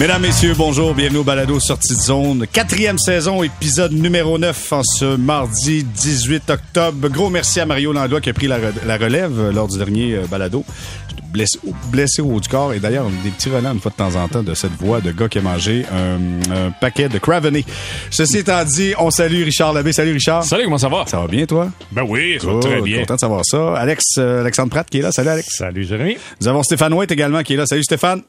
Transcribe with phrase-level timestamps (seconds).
[0.00, 2.46] Mesdames, Messieurs, bonjour, bienvenue au Balado Sortie de zone.
[2.50, 7.08] Quatrième saison, épisode numéro 9 en ce mardi 18 octobre.
[7.08, 8.56] Gros merci à Mario Landois qui a pris la,
[8.96, 10.64] relève lors du dernier euh, Balado.
[11.32, 11.58] Blessé,
[11.90, 14.28] blessé au haut du corps et d'ailleurs des petits relents une fois de temps en
[14.28, 16.18] temps de cette voix de gars qui a mangé un,
[16.52, 17.64] un paquet de Craveney.
[18.10, 19.92] Ceci étant dit, on salue Richard Labbé.
[19.92, 20.42] Salut Richard.
[20.44, 21.04] Salut, comment ça va?
[21.06, 21.68] Ça va bien toi?
[21.92, 23.00] Ben oui, ça va très bien.
[23.00, 23.76] Content de savoir ça.
[23.76, 25.12] Alex, euh, Alexandre Pratt qui est là.
[25.12, 25.48] Salut Alex.
[25.56, 26.16] Salut, Jérémy.
[26.40, 27.66] Nous avons Stéphane White également qui est là.
[27.66, 28.22] Salut Stéphane.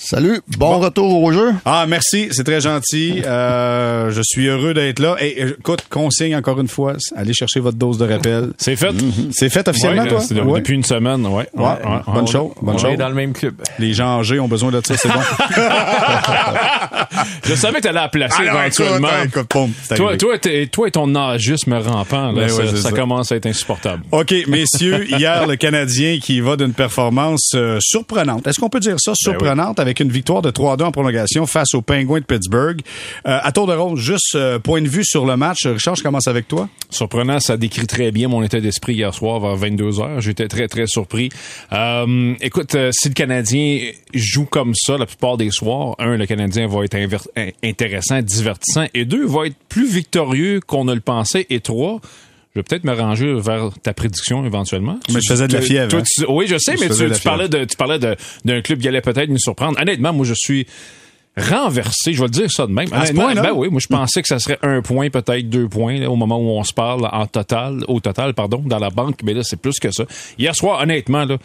[0.00, 1.50] Salut, bon, retour au jeu.
[1.64, 3.20] Ah, merci, c'est très gentil.
[3.26, 5.16] Euh, je suis heureux d'être là.
[5.18, 8.52] Et euh, écoute, consigne encore une fois, allez chercher votre dose de rappel.
[8.58, 8.94] C'est fait.
[9.32, 10.20] C'est fait officiellement, Ouais, toi?
[10.20, 10.60] c'est de- Ouais.
[10.60, 11.48] Depuis une semaine, ouais.
[11.52, 11.74] Ouais,
[12.06, 12.92] bonne chose, bonne On chose.
[12.92, 13.54] est dans le même club.
[13.80, 15.18] Les gens âgés ont besoin de ça, c'est bon.
[17.44, 19.08] Je savais que t'allais la placer Alors, éventuellement.
[19.24, 20.38] écoute, écoute, boum, Toi, toi,
[20.70, 22.96] toi et ton âgisme rampant, là, Ben ça, ouais, c'est ça ça.
[22.96, 24.02] commence à être insupportable.
[24.10, 28.46] OK, messieurs, hier, le Canadien qui va d'une performance euh, surprenante.
[28.46, 31.82] Est-ce qu'on peut dire ça, surprenante, avec une victoire de 3-2 en prolongation face aux
[31.82, 32.80] Penguins de Pittsburgh?
[33.26, 35.66] Euh, à tour de rôle, juste euh, point de vue sur le match.
[35.66, 36.68] Richard, je commence avec toi.
[36.90, 40.20] Surprenant, ça décrit très bien mon état d'esprit hier soir vers 22 heures.
[40.20, 41.28] J'étais très, très surpris.
[41.72, 46.26] Euh, écoute, euh, si le Canadien joue comme ça la plupart des soirs, un, le
[46.26, 51.00] Canadien va être inver- intéressant, divertissant, et deux, va être plus victorieux qu'on ne le
[51.00, 52.00] pensait, et trois,
[52.54, 54.98] je vais peut-être me ranger vers ta prédiction éventuellement.
[55.12, 56.04] Mais je faisais de la fièvre, toi, hein.
[56.06, 58.88] tu- oui, je sais, Je mais tu, parlais de, tu parlais de, d'un club qui
[58.88, 59.78] allait peut-être nous surprendre.
[59.80, 60.66] Honnêtement, moi, je suis
[61.36, 62.88] renversé, je vais le dire ça de même.
[62.92, 66.00] À ce ben oui, moi je pensais que ça serait un point, peut-être deux points
[66.00, 69.20] là, au moment où on se parle en total, au total, pardon, dans la banque,
[69.22, 70.04] mais là c'est plus que ça.
[70.38, 71.38] Hier soir, honnêtement, là,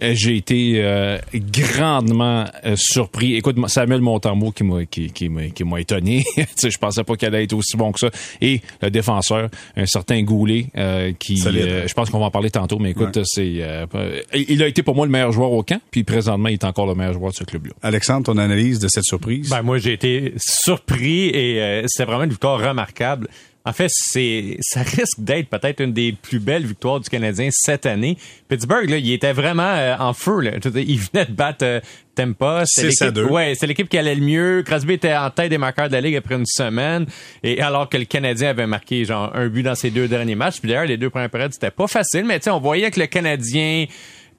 [0.00, 3.34] j'ai été euh, grandement euh, surpris.
[3.34, 6.22] Écoute, Samuel Montembeau qui m'a qui, qui m'a qui m'a étonné.
[6.36, 8.10] Tu sais, je pensais pas qu'elle allait être aussi bon que ça.
[8.40, 12.50] Et le défenseur, un certain Goulet, euh, qui, euh, je pense qu'on va en parler
[12.50, 15.62] tantôt, mais écoute, c'est, euh, euh, il a été pour moi le meilleur joueur au
[15.62, 17.72] camp, puis présentement il est encore le meilleur joueur de ce club-là.
[17.82, 19.48] Alexandre, ton analyse de cette surprise?
[19.50, 23.28] Ben, moi, j'ai été surpris et euh, c'était vraiment une victoire remarquable.
[23.66, 27.84] En fait, c'est, ça risque d'être peut-être une des plus belles victoires du Canadien cette
[27.84, 28.16] année.
[28.48, 30.40] Pittsburgh, là, il était vraiment euh, en feu.
[30.40, 30.52] Là.
[30.76, 31.80] Il venait de battre euh,
[32.14, 32.62] Tampa.
[32.64, 33.24] C'était 6 à l'équipe- 2.
[33.28, 34.62] Ouais, c'est l'équipe qui allait le mieux.
[34.64, 37.06] Crosby était en tête des marqueurs de la Ligue après une semaine.
[37.42, 40.60] Et alors que le Canadien avait marqué genre un but dans ses deux derniers matchs.
[40.60, 42.24] Puis d'ailleurs, les deux premières périodes, c'était pas facile.
[42.24, 43.86] Mais tu sais, on voyait que le Canadien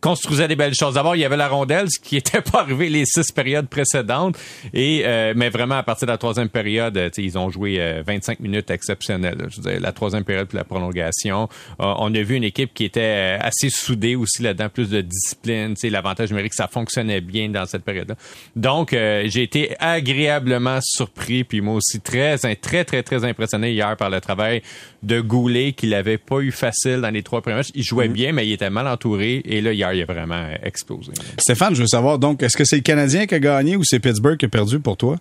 [0.01, 0.95] construisait des belles choses.
[0.95, 4.37] D'abord, il y avait la rondelle, ce qui n'était pas arrivé les six périodes précédentes.
[4.73, 8.03] Et euh, mais vraiment, à partir de la troisième période, euh, ils ont joué euh,
[8.05, 9.47] 25 minutes exceptionnelles.
[9.49, 11.49] Je veux dire, la troisième période puis la prolongation.
[11.79, 15.01] Euh, on a vu une équipe qui était euh, assez soudée aussi là-dedans, plus de
[15.01, 15.75] discipline.
[15.83, 18.15] L'avantage numérique, ça fonctionnait bien dans cette période-là.
[18.55, 23.95] Donc, euh, j'ai été agréablement surpris, puis moi aussi très, très, très, très impressionné hier
[23.95, 24.61] par le travail
[25.03, 27.71] de Goulet, qu'il avait pas eu facile dans les trois premiers matchs.
[27.73, 29.41] Il jouait bien, mais il était mal entouré.
[29.45, 31.11] Et là, hier, il a vraiment explosé.
[31.37, 33.99] Stéphane, je veux savoir, donc, est-ce que c'est le Canadien qui a gagné ou c'est
[33.99, 35.17] Pittsburgh qui a perdu pour toi?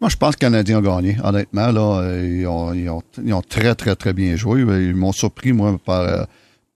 [0.00, 1.16] Moi, je pense que les Canadiens ont gagné.
[1.22, 4.60] Honnêtement, là, euh, ils ont, ils ont, ils ont très, très, très bien joué.
[4.60, 6.24] Ils m'ont surpris, moi, par, euh,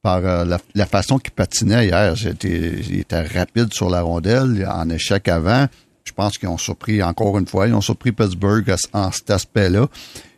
[0.03, 2.15] par euh, la, la façon qu'ils patinaient hier.
[2.45, 5.67] Ils étaient rapides sur la rondelle, en échec avant.
[6.05, 8.77] Je pense qu'ils ont surpris, encore une fois, ils ont surpris Pittsburgh à-
[9.07, 9.89] en cet aspect-là.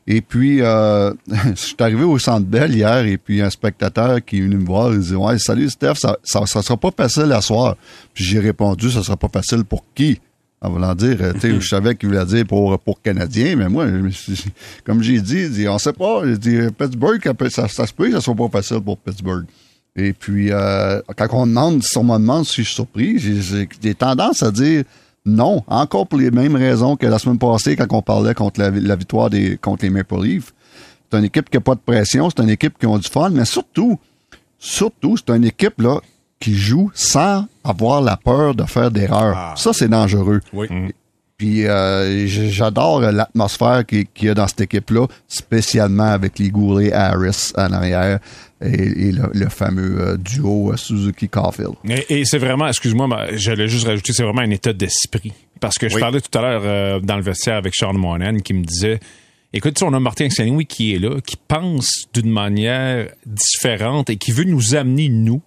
[0.09, 4.39] Et puis, euh, je suis arrivé au Centre Bell hier, et puis un spectateur qui
[4.39, 7.33] est venu me voir, il dit, ouais, salut Steph, ça, ça, ça sera pas facile
[7.33, 7.77] à soir.
[8.15, 10.21] Puis j'ai répondu, ça sera pas facile pour qui?
[10.63, 13.87] En voulant dire, tu sais, je savais qu'il voulait dire pour, pour Canadiens, mais moi,
[13.89, 14.33] je
[14.85, 18.07] comme j'ai dit, il dit, on sait pas, il dit, Pittsburgh, ça, ça se peut
[18.07, 19.45] que ça soit pas facile pour Pittsburgh.
[19.97, 23.41] Et puis, euh, quand on demande, si on me demande si je suis surpris, j'ai-
[23.41, 24.85] j'ai j'ai tendance à dire
[25.27, 28.71] non, encore pour les mêmes raisons que la semaine passée quand on parlait contre la,
[28.71, 30.55] la victoire des contre les Maple Leafs.
[31.11, 33.31] C'est une équipe qui n'a pas de pression, c'est une équipe qui a du fun,
[33.31, 33.99] mais surtout,
[34.59, 36.01] surtout, c'est une équipe là
[36.41, 39.35] qui joue sans avoir la peur de faire d'erreurs.
[39.37, 39.55] Ah.
[39.57, 40.41] Ça, c'est dangereux.
[40.53, 40.69] Oui.
[41.39, 47.53] Puis euh, j'adore l'atmosphère qu'il y a dans cette équipe-là, spécialement avec les Goulet Harris
[47.57, 48.21] en arrière
[48.65, 48.69] et,
[49.09, 51.75] et le, le fameux euh, duo euh, Suzuki-Caulfield.
[51.89, 55.35] Et, et c'est vraiment, excuse-moi, mais j'allais juste rajouter, c'est vraiment un état d'esprit.
[55.61, 56.01] Parce que je Oui.
[56.01, 58.99] parlais tout à l'heure euh, dans le vestiaire avec Sean Monahan qui me disait
[59.53, 64.11] Écoute, tu sais, on a Martin Saint-Louis qui est là, qui pense d'une manière différente
[64.11, 65.41] et qui veut nous amener, nous,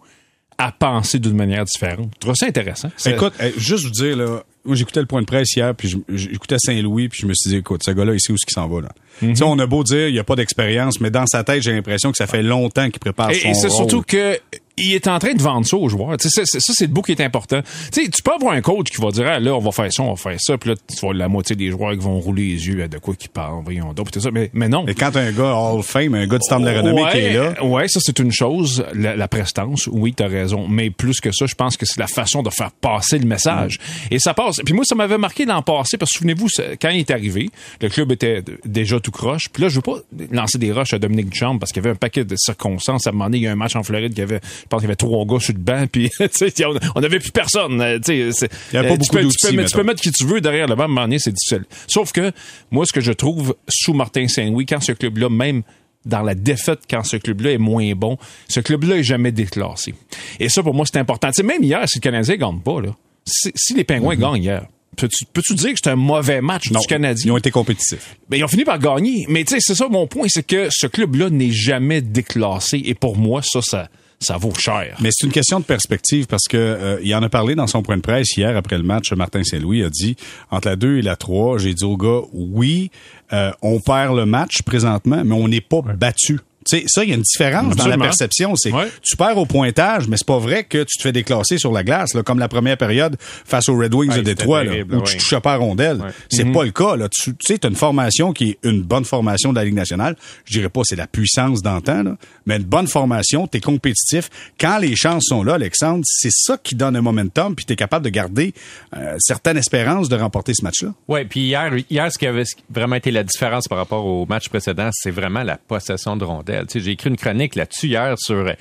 [0.57, 2.11] à penser d'une manière différente.
[2.13, 2.89] Tu trouves ça intéressant?
[3.05, 4.43] Écoute, juste vous dire, là,
[4.75, 7.81] j'écoutais le point de presse hier, puis j'écoutais Saint-Louis, puis je me suis dit, écoute,
[7.83, 8.89] ce gars-là, ici, où est-ce qu'il s'en va, là?
[9.19, 11.61] Tu sais, on a beau dire, il n'y a pas d'expérience, mais dans sa tête,
[11.61, 14.37] j'ai l'impression que ça fait longtemps qu'il prépare son Et, et c'est surtout que
[14.79, 16.17] il est en train de vendre ça aux joueurs.
[16.17, 17.61] Tu sais, c'est- ça, c'est le bout qui est important.
[17.91, 19.91] Tu sais, tu peux avoir un coach qui va dire, ah, là, on va faire
[19.91, 22.19] ça, on va faire ça, puis là, tu vois la moitié des joueurs qui vont
[22.19, 24.29] rouler les yeux à de quoi qu'ils parlent, voyons donc, tout ça.
[24.31, 24.85] Mais, mais non.
[24.87, 27.11] Et quand un gars Hall of Fame, un gars du temple de la renommée ouais,
[27.11, 29.87] qui est là, Ouais, ça, c'est une chose, la, la prestance.
[29.91, 30.67] Oui, t'as raison.
[30.67, 33.79] Mais plus que ça, je pense que c'est la façon de faire passer le message.
[33.79, 34.13] Mm.
[34.15, 34.57] Et ça passe.
[34.63, 36.47] Puis moi, ça m'avait marqué l'an passé, parce que souvenez-vous,
[36.81, 37.49] quand il est arrivé,
[37.81, 39.49] le club était déjà tout croche.
[39.51, 39.97] Puis là, je veux pas
[40.31, 43.07] lancer des rushs à Dominique Duchamp parce qu'il y avait un paquet de circonstances.
[43.07, 44.87] À un moment donné, il y a un match en Floride qui avait, pense qu'il
[44.87, 47.81] y avait trois gars sur le banc, puis on on avait plus personne.
[47.81, 49.77] euh, tu sais, c'est- Il y avait pas euh, beaucoup peux- tu peux, mettre- tu
[49.77, 51.65] peux mettre qui tu veux derrière le banc, donné, c'est difficile.
[51.87, 52.31] Sauf que,
[52.71, 55.63] moi, ce que je trouve sous Martin Saint-Louis, quand ce club-là, même
[56.05, 58.17] dans la défaite, quand ce club-là est moins bon,
[58.47, 59.93] ce club-là est jamais déclassé.
[60.39, 61.27] Et ça, pour moi, c'est important.
[61.29, 62.95] Tu sais, même hier, si le Canadien gagne pas, là,
[63.25, 66.71] si, si les Pingouins gagnent hier, peux-tu peux-tu dire que c'est un mauvais match.
[66.71, 67.23] Non, du Canadien?
[67.27, 68.15] Ils ont été compétitifs.
[68.29, 69.25] Ben, ils ont fini par gagner.
[69.29, 72.81] Mais tu sais, c'est ça mon point, c'est que ce club-là n'est jamais déclassé.
[72.85, 73.89] Et pour moi, ça, ça,
[74.19, 74.97] ça vaut cher.
[75.01, 77.81] Mais c'est une question de perspective parce que euh, il en a parlé dans son
[77.81, 79.11] point de presse hier après le match.
[79.13, 80.17] Martin Saint-Louis a dit
[80.51, 82.91] entre la 2 et la 3, j'ai dit au gars, oui,
[83.31, 86.39] euh, on perd le match présentement, mais on n'est pas battu.
[86.65, 88.53] Tu sais, ça, il y a une différence dans la perception.
[88.55, 88.87] C'est Ouais.
[89.01, 91.83] tu perds au pointage, mais c'est pas vrai que tu te fais déclasser sur la
[91.83, 94.95] glace, là, comme la première période face aux Red Wings Ouais, de Détroit, là, terrible,
[94.95, 95.03] où ouais.
[95.05, 96.01] tu touchais pas à rondelle.
[96.29, 96.95] C'est pas le cas.
[96.97, 97.07] Là.
[97.09, 100.15] Tu tu sais, t'as une formation qui est une bonne formation de la Ligue nationale.
[100.45, 104.29] Je dirais pas c'est la puissance d'antan, là, mais une bonne formation, t'es compétitif.
[104.59, 108.03] Quand les chances sont là, Alexandre, c'est ça qui donne un momentum, puis t'es capable
[108.05, 108.53] de garder
[108.97, 110.93] euh, certaines espérances de remporter ce match-là.
[111.07, 114.49] Ouais, puis hier, hier, ce qui avait vraiment été la différence par rapport au match
[114.49, 116.48] précédent, c'est vraiment la possession de rondelles.
[116.73, 118.53] J'ai écrit une chronique là-dessus hier sur euh,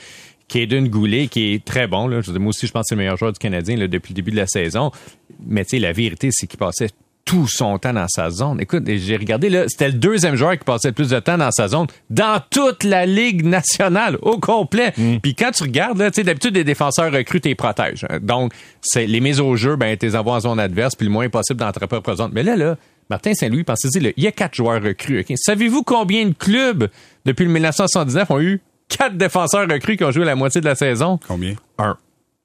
[0.49, 2.09] Caden Goulet, qui est très bon.
[2.09, 2.21] Là.
[2.39, 4.31] Moi aussi, je pense que c'est le meilleur joueur du Canadien là, depuis le début
[4.31, 4.91] de la saison.
[5.47, 6.89] Mais la vérité, c'est qu'il passait
[7.29, 8.59] tout son temps dans sa zone.
[8.59, 11.51] Écoute, j'ai regardé, là, c'était le deuxième joueur qui passait le plus de temps dans
[11.51, 14.95] sa zone dans toute la Ligue nationale, au complet.
[15.23, 18.07] Puis quand tu regardes, là, tu sais, d'habitude, les défenseurs recrutent et protègent.
[18.23, 21.29] Donc, c'est les mises au jeu, ben, t'es envoies en zone adverse, puis le moins
[21.29, 22.31] possible dans ta propre zone.
[22.33, 22.79] Mais là, là,
[23.11, 25.25] Martin Saint-Louis, pensez-y, il y a quatre joueurs recrues.
[25.37, 26.89] Savez-vous combien de clubs,
[27.25, 30.75] depuis le 1979, ont eu quatre défenseurs recrues qui ont joué la moitié de la
[30.75, 31.19] saison?
[31.27, 31.55] Combien?
[31.79, 31.97] un.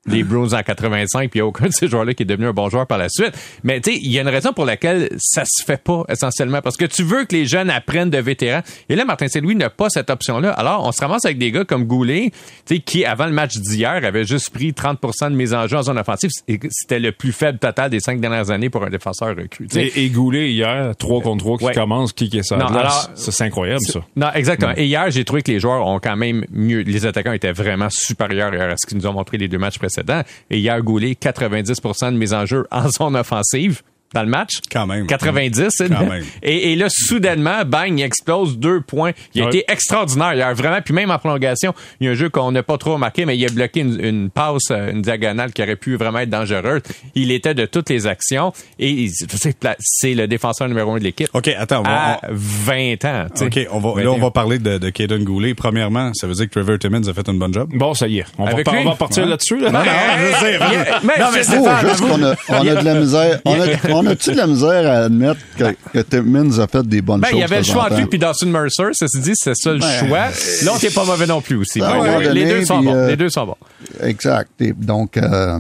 [0.06, 2.48] Les Bruins en 85, puis il n'y a aucun de ces joueurs-là qui est devenu
[2.48, 3.32] un bon joueur par la suite.
[3.64, 6.62] Mais tu sais, il y a une raison pour laquelle ça se fait pas essentiellement,
[6.62, 8.62] parce que tu veux que les jeunes apprennent de vétérans.
[8.90, 10.52] Et là, Martin Saint-Louis n'a pas cette option-là.
[10.52, 12.32] Alors, on se ramasse avec des gars comme Goulet,
[12.66, 15.78] tu sais, qui avant le match d'hier avait juste pris 30% de mise en jeu
[15.78, 16.32] en zone offensive.
[16.50, 19.34] Et C'était le plus faible total des cinq dernières années pour un défenseur
[19.70, 19.86] sais.
[19.86, 21.74] Et, et Goulet, hier, 3 contre 3 qui Ouais.
[21.74, 22.58] commence, qui qui est ça?
[22.58, 24.02] Non, alors- Ça, c'est incroyable, ça.
[24.18, 24.74] Non, exactement.
[24.76, 26.82] Et hier, j'ai trouvé que les joueurs ont quand même mieux.
[26.82, 29.93] Les attaquants étaient vraiment supérieurs à ce qu'ils nous ont montré les deux matchs précédents.
[30.50, 33.82] Et hier, Goulet, 90% de mise en jeu en zone offensive
[34.14, 34.60] dans le match.
[34.72, 35.08] Quand même.
[35.08, 35.68] 90.
[35.70, 36.24] c'est- Quand même.
[36.42, 39.12] Et, et là, soudainement, bang, il explose deux points.
[39.34, 39.50] Il a Ouais.
[39.58, 40.80] été extraordinaire hier, vraiment.
[40.84, 43.38] Puis même en prolongation, il y a un jeu qu'on n'a pas trop remarqué, mais
[43.38, 46.82] il a bloqué une, une passe, euh, une diagonale qui aurait pu vraiment être dangereuse.
[47.16, 48.54] Il était de toutes les actions.
[48.80, 49.12] Et il-
[49.80, 51.28] c'est le défenseur numéro un de l'équipe.
[51.34, 51.80] OK, attends.
[51.82, 53.26] on va- À 20 ans.
[53.36, 53.46] tu sais.
[53.46, 55.54] OK, on va, là, on va parler de, de Caden Goulet.
[55.54, 57.70] Premièrement, ça veut dire que Trevor Timmons a fait une bonne job?
[57.74, 58.26] Bon, ça y est.
[58.38, 58.82] On, va, Avec par- lui?
[58.86, 59.60] on va partir là-dessus.
[59.60, 59.72] Là.
[59.72, 62.76] Non, non, je veux dire, mais non, mais c'est pas- juste qu'on a, on a
[62.76, 63.40] de la misère.
[63.46, 67.02] On a, on a-tu de la misère à admettre que, que Timmins a fait des
[67.02, 67.38] bonnes Ben, choses?
[67.38, 68.84] il y avait le choix entre lui puis Dawson Mercer.
[68.94, 70.26] Ceci dit, c'est ça le Ben, choix.
[70.66, 71.82] L'autre n'est pas mauvais non plus aussi.
[71.82, 72.94] à un Ben, moment les donné, deux sont bons.
[72.96, 73.58] euh, Les deux sont bons.
[74.02, 74.50] Exact.
[74.60, 75.60] Et donc, euh,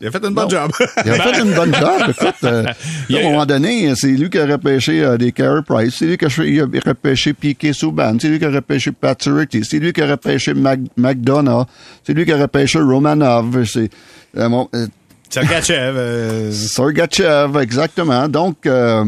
[0.00, 0.48] Il a fait une bonne Non.
[0.50, 0.70] job.
[1.04, 2.02] il a fait une bonne job.
[2.08, 2.64] Écoute, euh,
[3.12, 6.18] à un moment donné, c'est lui qui a repêché euh, des Carey Price, c'est lui
[6.18, 9.92] qui a, il a repêché Piquet Souban, c'est lui qui a repêché Paturity, c'est lui
[9.92, 11.66] qui a repêché Mac, McDonough,
[12.04, 13.90] c'est lui qui a repêché Romanov, c'est
[14.38, 14.86] euh, euh,
[15.32, 16.50] Sergachev, euh,
[17.60, 18.28] exactement.
[18.28, 19.04] Donc, euh,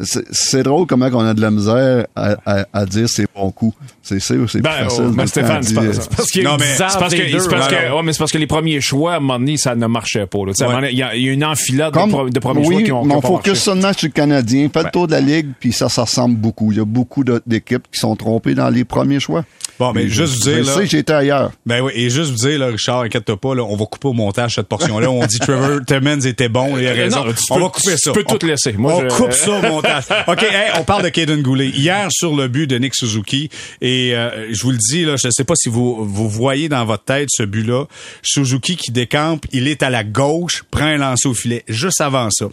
[0.00, 3.50] c'est c'est drôle comment on a de la misère à, à, à dire ses bons
[3.50, 3.76] coups.
[4.10, 5.04] C'est c'est c'est Ben, plus facile.
[5.06, 5.94] oh, ben, Stéphane, c'est dire.
[5.94, 7.38] c'est parce qu'il y a Non, une mais distance c'est parce que, deux.
[7.38, 7.96] c'est parce que, non.
[7.96, 10.26] ouais, mais c'est parce que les premiers choix, à un moment donné, ça ne marchait
[10.26, 10.38] pas.
[10.56, 10.92] Tu Ouais.
[10.92, 12.82] Il y, a il y a une enfilade Comme- de, pro- de premiers oui, choix
[12.82, 14.68] qui ont, qui mais on focus seulement sur le Canadien.
[14.72, 16.72] Fais le tour de la Ligue, puis ça, ça ressemble beaucoup.
[16.72, 19.44] Il y a beaucoup d'équipes qui sont trompées dans les premiers choix.
[19.78, 20.74] Bon, mais juste vous Je dire, là.
[20.74, 21.52] sais, j'étais ailleurs.
[21.64, 24.12] Ben oui, et juste vous dire, là, Richard, inquiète-toi pas, là, on va couper au
[24.12, 25.10] montage cette portion-là.
[25.10, 27.24] On dit Trevor Timmons était bon, il a Euh, raison.
[27.24, 28.12] non, tu on peux- va couper tu ça.
[28.12, 28.72] peux tout laisser.
[28.74, 30.04] Moi, on je- coupe ça au montage.
[30.26, 31.68] OK, hey, on parle de Caden Goulet.
[31.68, 33.48] Hier, sur le but de Nick Suzuki,
[33.80, 36.84] et euh, je vous le dis, là, je sais pas si vous, vous voyez dans
[36.84, 37.84] votre tête ce but-là.
[38.22, 41.64] Suzuki qui décampe, il est à la gauche, prend un lancer au filet.
[41.68, 42.46] Juste avant ça,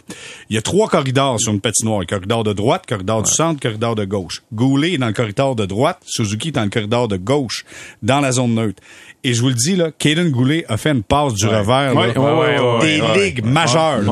[0.50, 2.00] il y a trois corridors sur une patinoire.
[2.00, 4.42] Le corridor de droite, corridor du centre, corridor de gauche.
[4.52, 7.64] Goulet est dans le corridor de droite, Suzuki est dans le corridor de gauche,
[8.02, 8.82] dans la zone neutre.
[9.24, 12.14] Et je vous le dis, là, Caden Goulet a fait une passe du revers Ouais,
[12.14, 14.02] là, des ligues majeures.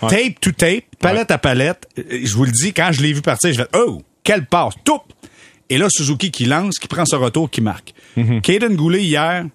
[0.00, 1.86] Tape to tape, palette à palette.
[1.98, 4.74] Euh, Je vous le dis, quand je l'ai vu partir, je fais Oh, quelle passe!
[4.84, 5.00] Tout!
[5.70, 7.94] Et là, Suzuki qui lance, qui prend ce retour, qui marque.
[8.16, 8.40] Mm-hmm.
[8.42, 9.46] Caden Goulet, hier,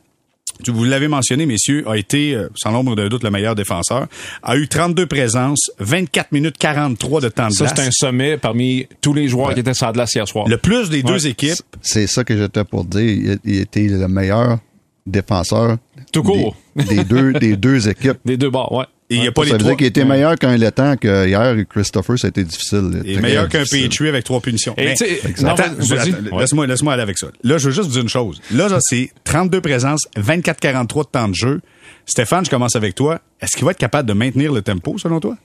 [0.63, 4.07] tu- vous l'avez mentionné, messieurs, a été, euh, sans l'ombre d'un doute, le meilleur défenseur.
[4.43, 7.73] A eu 32 présences, 24 minutes 43 de temps de Ça, glace.
[7.77, 10.47] c'est un sommet parmi tous les joueurs qui étaient sur la glace hier soir.
[10.47, 11.55] Le plus des deux équipes.
[11.81, 13.01] C'est ça que j'étais pour dire.
[13.01, 14.59] Il, il était le meilleur
[15.05, 15.77] défenseur
[16.11, 16.55] Tout court.
[16.75, 18.17] des, des deux, des deux équipes.
[18.25, 18.85] Des deux bords, ouais.
[19.11, 19.71] Et il y a pas ça les veut trois.
[19.71, 21.55] dire qu'il était meilleur qu'un Letang que hier.
[21.67, 23.01] Christopher, ça a été difficile.
[23.05, 23.63] Et Très meilleur qu'un.
[23.63, 24.75] Patriot avec trois punitions.
[24.77, 24.93] Mais-
[25.41, 26.39] non, attends, Ouais.
[26.41, 27.27] laisse-moi, laisse-moi aller avec ça.
[27.43, 28.39] Là, je veux juste vous dire une chose.
[28.51, 31.61] Là, là, c'est 32 présences, 24-43 de temps de jeu.
[32.05, 33.19] Stéphane, je commence avec toi.
[33.41, 35.35] Est-ce qu'il va être capable de maintenir le tempo, selon toi?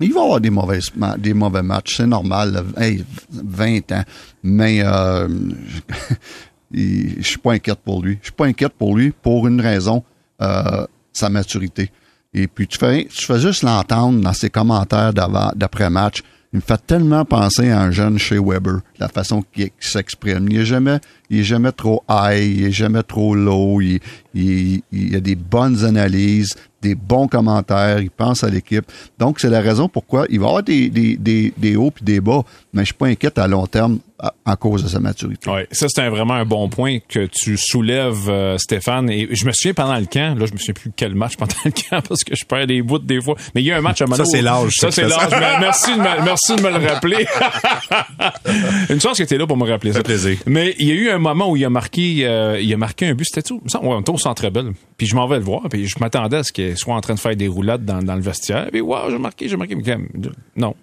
[0.00, 2.62] Il va y avoir des mauvais, ma- des mauvais matchs, c'est normal.
[2.76, 4.04] Hey, 20 ans.
[4.42, 5.28] Mais euh,
[6.72, 8.18] il- je suis pas inquiète pour lui.
[8.20, 10.04] Je suis pas inquiète pour lui pour une raison,
[10.42, 11.90] euh, sa maturité.
[12.34, 16.22] Et puis tu fais, tu fais juste l'entendre dans ses commentaires d'après-match.
[16.52, 20.48] Il me fait tellement penser à un jeune chez Weber, la façon qu'il qu'il s'exprime.
[20.50, 23.82] Il est jamais, il est jamais trop high, il est jamais trop low.
[23.82, 24.00] Il,
[24.34, 28.00] il, il a des bonnes analyses, des bons commentaires.
[28.00, 28.90] Il pense à l'équipe.
[29.18, 32.04] Donc c'est la raison pourquoi il va y avoir des, des, des, des hauts puis
[32.04, 32.42] des bas,
[32.72, 35.50] mais je suis pas inquiète à long terme à, à cause de sa maturité.
[35.50, 39.08] Ouais, ça c'est un- vraiment un bon point que tu soulèves, euh, Stéphane.
[39.10, 41.54] Et je me souviens pendant le camp, là je me souviens plus quel match pendant
[41.64, 43.36] le camp parce que je perds des bouts des fois.
[43.54, 44.24] Mais il y a un match à Mano.
[44.24, 45.30] Ça, c'est l'âge, Ça c'est l'âge.
[45.60, 47.26] Merci de me, merci de me le rappeler.
[48.90, 50.02] Une chance que t'es là pour me rappeler ça.
[50.02, 50.38] plaisir.
[50.46, 53.06] Mais il y a eu un moment où il a marqué, euh, il a marqué
[53.06, 53.26] un but.
[53.28, 53.60] C'était tout.
[53.64, 54.72] Ouais, on était au Centre Bell.
[54.96, 55.62] Puis je m'en vais le voir.
[55.70, 58.14] Puis je m'attendais à ce qu'il soit en train de faire des roulades dans, dans
[58.14, 58.68] le vestiaire.
[58.70, 59.74] Puis wow, j'ai marqué, j'ai marqué.
[59.74, 60.08] Mais quand même,
[60.56, 60.74] non.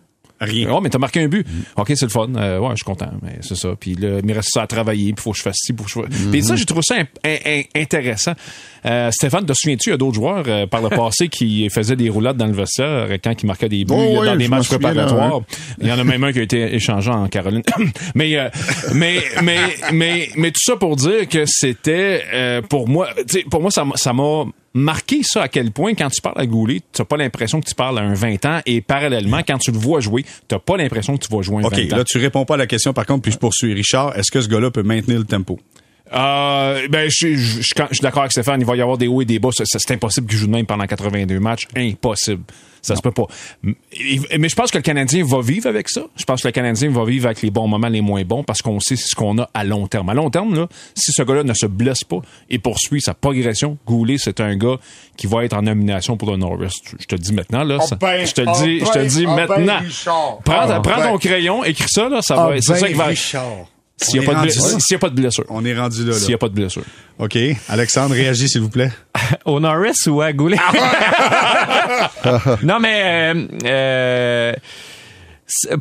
[0.42, 0.70] Rien.
[0.70, 1.48] Ouais, mais t'as marqué un but.
[1.78, 2.28] OK, c'est le fun.
[2.36, 3.10] Euh, ouais, je suis content.
[3.22, 3.70] Mais c'est ça.
[3.80, 5.14] Puis là, il me reste ça à travailler.
[5.14, 6.28] Puis faut que je fasse ci, faut que je fasse...
[6.32, 8.34] Puis ça, j'ai trouvé ça in- in- in- intéressant.
[8.86, 11.96] Euh, Stéphane, te souviens-tu, il y a d'autres joueurs euh, par le passé qui faisaient
[11.96, 14.68] des roulades dans le vestiaire euh, quand ils marquaient des buts Oh, dans des matchs
[14.68, 15.42] préparatoires?
[15.80, 17.64] Il y en a même un qui a été échangé en Caroline.
[18.16, 18.50] mais, euh,
[18.94, 19.58] mais, mais,
[19.94, 23.72] mais, mais tout ça pour dire que c'était, euh, pour moi, tu sais, pour moi,
[23.72, 24.44] ça m'a
[24.76, 27.74] marqué ça à quel point quand tu parles à Goulet, t'as pas l'impression que tu
[27.74, 31.18] parles à un 20 ans et parallèlement, quand tu le vois jouer, t'as pas l'impression
[31.18, 31.98] que tu vas jouer un OK, 20 ans.
[31.98, 33.74] là, tu réponds pas à la question, par contre, puis je poursuis.
[33.74, 35.58] Richard, est-ce que ce gars-là peut maintenir le tempo?
[36.14, 39.08] Euh, ben, je, je, je, je suis d'accord avec Stéphane, il va y avoir des
[39.08, 39.50] hauts et des bas.
[39.52, 41.68] C'est- C'est impossible qu'il joue de même pendant 82 matchs.
[41.76, 42.44] Impossible.
[42.86, 43.26] Ça se peut pas.
[43.64, 46.02] Mais je pense que le Canadien va vivre avec ça.
[46.16, 48.62] Je pense que le Canadien va vivre avec les bons moments, les moins bons, parce
[48.62, 50.10] qu'on sait ce qu'on a à long terme.
[50.10, 53.78] À long terme, là, si ce gars-là ne se blesse pas et poursuit sa progression,
[53.86, 54.78] Goulet, c'est un gars
[55.18, 56.74] qui va être en nomination pour le Norris.
[57.00, 57.80] Je te le dis maintenant, là.
[57.82, 59.80] ça- ben, je te le dis, je te ben, le dis ben, maintenant.
[59.80, 60.38] Richard.
[60.44, 61.12] prends Oh prends ben.
[61.12, 62.22] ton crayon, écris ça, là.
[62.22, 63.12] Ça va, c'est ça qui va.
[63.98, 64.80] S'il n'y a, pas de blessure- là.
[64.80, 65.46] s'il y a pas de blessure.
[65.50, 66.84] On est rendu là, S'il n'y a pas de blessure.
[67.18, 67.38] OK.
[67.70, 68.92] Alexandre, réagis, s'il vous plaît.
[69.46, 70.58] Au Norris ou à Goulet?
[72.64, 74.54] non, mais euh, euh,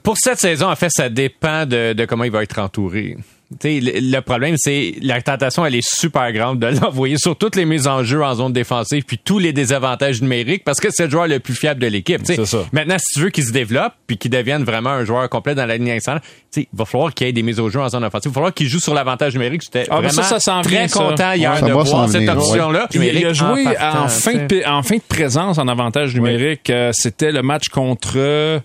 [0.02, 3.16] pour cette saison, en fait, ça dépend de, de comment il va être entouré.
[3.60, 7.56] Tu sais, le, problème, c'est la tentation, elle est super grande de l'envoyer sur toutes
[7.56, 11.04] les mises en jeu en zone défensive, puis tous les désavantages numériques, parce que c'est
[11.04, 12.20] le joueur le plus fiable de l'équipe.
[12.20, 12.36] tu sais.
[12.36, 12.64] C'est ça.
[12.72, 15.66] Maintenant, si tu veux qu'il se développe, puis qu'il devienne vraiment un joueur complet dans
[15.66, 18.04] la ligne sais, il va falloir qu'il y ait des mises au jeu en zone
[18.04, 18.30] offensive.
[18.30, 19.62] Il va falloir qu'il joue sur l'avantage numérique.
[19.62, 21.00] J'étais Ah, mais vraiment ça, ça s'en très vient, ça.
[21.00, 22.28] content hier Ouais, de voir cette ouais.
[22.28, 22.88] option-là.
[22.94, 24.62] Il, il a joué en, partant, fin de, tu sais.
[24.62, 26.70] pi- en fin de présence en avantage numérique.
[26.70, 28.60] Euh, C'était le match contre.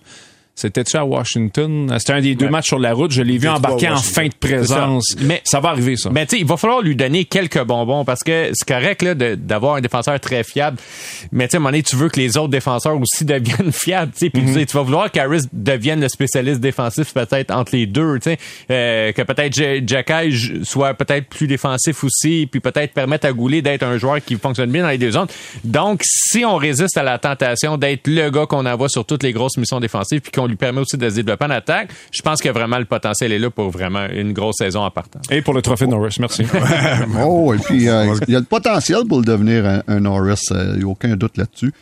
[0.60, 1.94] C'était-tu à Washington?
[1.98, 3.10] C'était un des deux matchs sur la route.
[3.12, 5.04] Je l'ai vu embarquer en fin de présence.
[5.16, 5.24] Ça.
[5.24, 6.10] Mais- ça va arriver, ça.
[6.10, 9.14] Mais tu sais, il va falloir lui donner quelques bonbons parce que c'est correct là
[9.14, 10.76] de- d'avoir un défenseur très fiable.
[11.32, 13.72] Mais tu sais, à un moment donné, tu veux que les autres défenseurs aussi deviennent
[13.72, 14.12] fiables.
[14.12, 17.74] Tu sais, puis tu sais, tu vas vouloir qu'Harris devienne le spécialiste défensif peut-être entre
[17.74, 18.18] les deux.
[18.18, 18.38] Tu sais,
[18.70, 23.62] euh, que peut-être Ja- Jacky soit peut-être plus défensif aussi, puis peut-être permettre à Goulet
[23.62, 25.28] d'être un joueur qui fonctionne bien dans les deux zones.
[25.64, 29.32] Donc, si on résiste à la tentation d'être le gars qu'on envoie sur toutes les
[29.32, 32.40] grosses missions défensives, puis qu'on lui permet aussi de se développer en attaque, je pense
[32.42, 35.20] que vraiment le potentiel est là pour vraiment une grosse saison en partant.
[35.30, 36.44] Et pour le trophée Norris, merci.
[37.22, 40.40] Oh, et puis euh, il y a le potentiel pour le devenir un, un Norris,
[40.50, 41.72] il n'y a aucun doute là-dessus.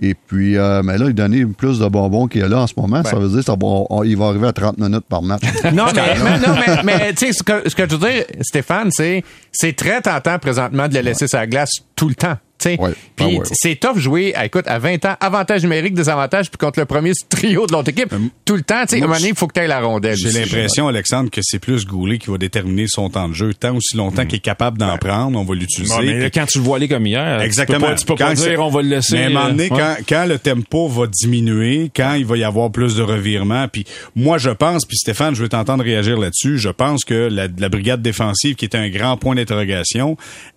[0.00, 2.66] Et puis, euh, mais là, il donnait plus de bonbons qu'il y a là en
[2.66, 3.02] ce moment.
[3.04, 5.42] Ça veut dire qu'il va arriver à 30 minutes par match.
[5.72, 8.24] Non, mais, mais- non, mais, mais tu sais, ce que, ce que je veux dire,
[8.40, 12.36] Stéphane, c'est, c'est très tentant présentement de le laisser sur la glace tout le temps.
[12.66, 12.92] Ouais.
[13.16, 13.44] Puis Ah ouais, ouais.
[13.52, 17.12] c'est tough jouer, à, écoute, à 20 ans, avantage numérique, désavantage, puis contre le premier
[17.28, 19.46] trio de l'autre équipe, tout le temps, tu sais, à un moment donné, il faut
[19.46, 20.16] que tu aies la rondelle.
[20.16, 23.52] J'ai l'impression, Alexandre, que c'est plus Goulet qui va déterminer son temps de jeu.
[23.54, 26.30] Tant aussi longtemps qu'il est capable d'en prendre, on va l'utiliser.
[26.32, 27.78] Quand tu le vois aller comme hier, Exactement.
[27.78, 29.14] tu peux pas, tu peux pas Quand c'est- dire on va le laisser.
[29.16, 29.80] Mais à un moment donné, euh, ouais.
[29.80, 33.84] quand, quand le tempo va diminuer, quand il va y avoir plus de revirements, puis
[34.16, 37.68] moi je pense, puis Stéphane, je veux t'entendre réagir là-dessus, je pense que la, la
[37.68, 40.16] brigade défensive, qui est un grand point d'interrogation,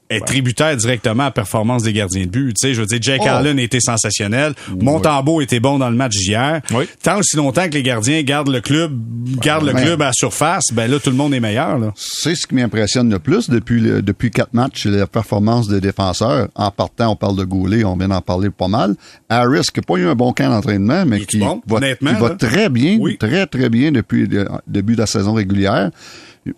[0.09, 2.53] est tributaire directement à la performance des gardiens de but.
[2.59, 3.27] Tu sais, je veux dire, Jake Oh.
[3.29, 6.61] Allen était sensationnel, Montembeau était bon dans le match d'hier.
[6.73, 6.85] Oui.
[7.03, 8.93] Tant aussi longtemps que les gardiens gardent le club,
[9.41, 11.77] gardent le club à la surface, ben là tout le monde est meilleur.
[11.77, 11.91] Là.
[11.95, 15.81] C'est ce qui m'impressionne le plus depuis le- depuis quatre matchs, c'est la performance des
[15.81, 16.47] défenseurs.
[16.55, 18.95] En partant, on parle de Goulet, on vient d'en parler pas mal.
[19.27, 22.29] Harris, qui n'a pas eu un bon camp d'entraînement, mais qui bon, va, qui va
[22.31, 23.17] très bien, Oui.
[23.17, 25.91] très très bien depuis le début de la saison régulière.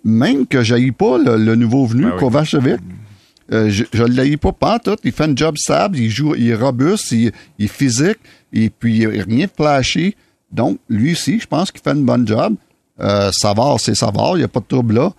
[0.04, 2.18] Même que j'aille pas le, le nouveau venu, Ben oui.
[2.20, 2.76] Kovacevic.
[3.52, 4.96] Euh, je ne l'ai pas pas tout.
[5.02, 8.18] Il fait un job stable, il joue, il est robuste, il, il est physique,
[8.52, 10.14] et puis il n'y a rien de flashy.
[10.52, 12.54] Donc, lui aussi, je pense qu'il fait un bon job.
[13.00, 15.12] Euh, Savard, c'est Savard, il n'y a pas de trouble là.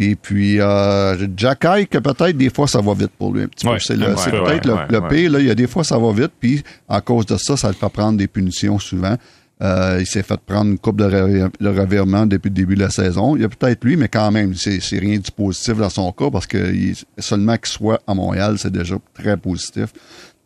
[0.00, 3.66] Et puis, euh, Jack que peut-être des fois ça va vite pour lui un petit
[3.66, 3.78] Ouais, peu.
[3.80, 6.12] C'est ouais, ouais, peut-être le, le pire, là, il y a des fois ça va
[6.12, 9.16] vite, puis à cause de ça, ça le fait prendre des punitions souvent.
[9.60, 12.80] Euh, il s'est fait prendre une coupe de, revi- de revirement depuis le début de
[12.80, 13.34] la saison.
[13.34, 16.12] Il y a peut-être lui, mais quand même, c'est c'est rien du positif dans son
[16.12, 19.86] cas parce que il- seulement qu'il soit à Montréal, c'est déjà très positif.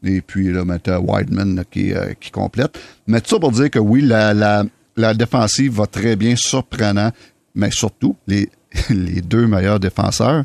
[0.03, 2.79] Et puis là, t'as Wideman là, qui, euh, qui complète.
[3.07, 4.65] Mais tout ça pour dire que oui, la, la,
[4.97, 7.13] la défensive va très bien, surprenant,
[7.55, 8.49] mais surtout, les,
[8.91, 10.45] les deux meilleurs défenseurs,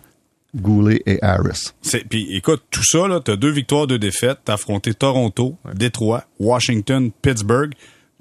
[0.56, 1.72] Goulet et Harris.
[2.10, 4.40] Puis écoute, tout ça, là, t'as deux victoires, deux défaites.
[4.46, 7.72] T'as affronté Toronto, Détroit, Washington, Pittsburgh.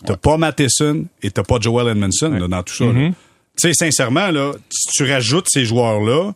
[0.04, 2.84] T'as pas Matheson et t'as pas Joel Edmondson là, dans tout ça.
[2.84, 3.10] là.
[3.58, 6.34] Tu sais, sincèrement, là, si tu rajoutes ces joueurs-là,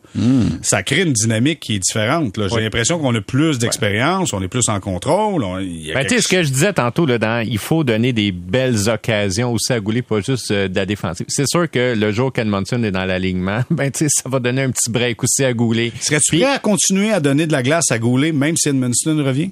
[0.63, 2.35] ça crée une dynamique qui est différente.
[2.35, 2.47] là.
[2.47, 5.43] J'ai l'impression qu'on a plus d'expérience, on est plus en contrôle.
[5.43, 7.59] on- y a Ben, tu quelque sais, ce que je disais tantôt, là, dans, il
[7.59, 11.27] faut donner des belles occasions aussi à Goulet, pas juste euh, de la défensive.
[11.29, 14.63] C'est sûr que le jour qu'Edmondson est dans l'alignement, ben, tu sais, ça va donner
[14.63, 15.91] un petit break aussi à Goulet.
[16.01, 19.51] Serais-tu prêt à continuer à donner de la glace à Goulet, même si Edmondson revient?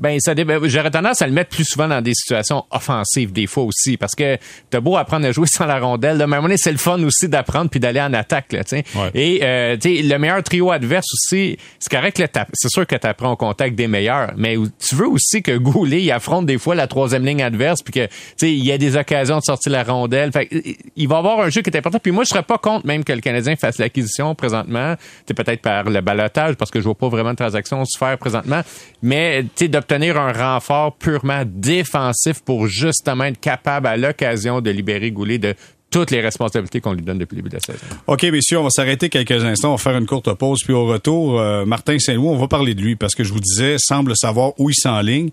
[0.00, 3.46] Ben, ça ben, j'aurais tendance à le mettre plus souvent dans des situations offensives, des
[3.46, 4.38] fois aussi, parce que
[4.70, 6.72] t'as beau apprendre à jouer sans la rondelle, là, mais à un moment donné, c'est
[6.72, 8.62] le fun aussi d'apprendre puis d'aller en attaque, là.
[8.72, 8.82] Ouais.
[9.14, 13.36] Et, euh, le meilleur trio adverse aussi, c'est correct, t'app- c'est sûr que t'apprends au
[13.36, 17.24] contact des meilleurs, mais tu veux aussi que Goulet, il affronte des fois la troisième
[17.24, 20.32] ligne adverse puis que, tu sais, il y a des occasions de sortir la rondelle.
[20.32, 20.56] Fait que,
[20.96, 21.98] il va avoir un jeu qui est important.
[22.02, 24.94] Puis moi, je serais pas contre même que le Canadien fasse l'acquisition présentement.
[25.26, 28.62] Peut-être par le balotage, parce que je vois pas vraiment de transaction se faire présentement.
[29.02, 34.70] Mais, tu sais, d'obtenir un renfort purement défensif pour justement être capable à l'occasion de
[34.70, 35.56] libérer Goulet de
[35.90, 37.84] toutes les responsabilités qu'on lui donne depuis le début de la saison.
[38.06, 39.70] OK, messieurs, on va s'arrêter quelques instants.
[39.70, 40.60] On va faire une courte pause.
[40.62, 43.40] Puis au retour, euh, Martin Saint-Louis, on va parler de lui parce que je vous
[43.40, 45.30] disais, semble savoir où il s'enligne.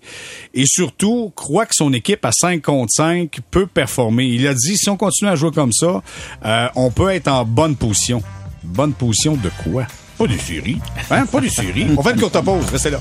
[0.54, 4.24] Et surtout, croit que son équipe à 5 contre 5 peut performer.
[4.24, 6.02] Il a dit, si on continue à jouer comme ça,
[6.44, 8.20] euh, on peut être en bonne position.
[8.64, 9.86] Bonne position de quoi?
[10.18, 10.78] Pas des séries.
[11.12, 11.26] Hein?
[11.26, 11.86] Pas des séries.
[11.96, 12.68] On fait une courte pause.
[12.72, 12.98] Restez là.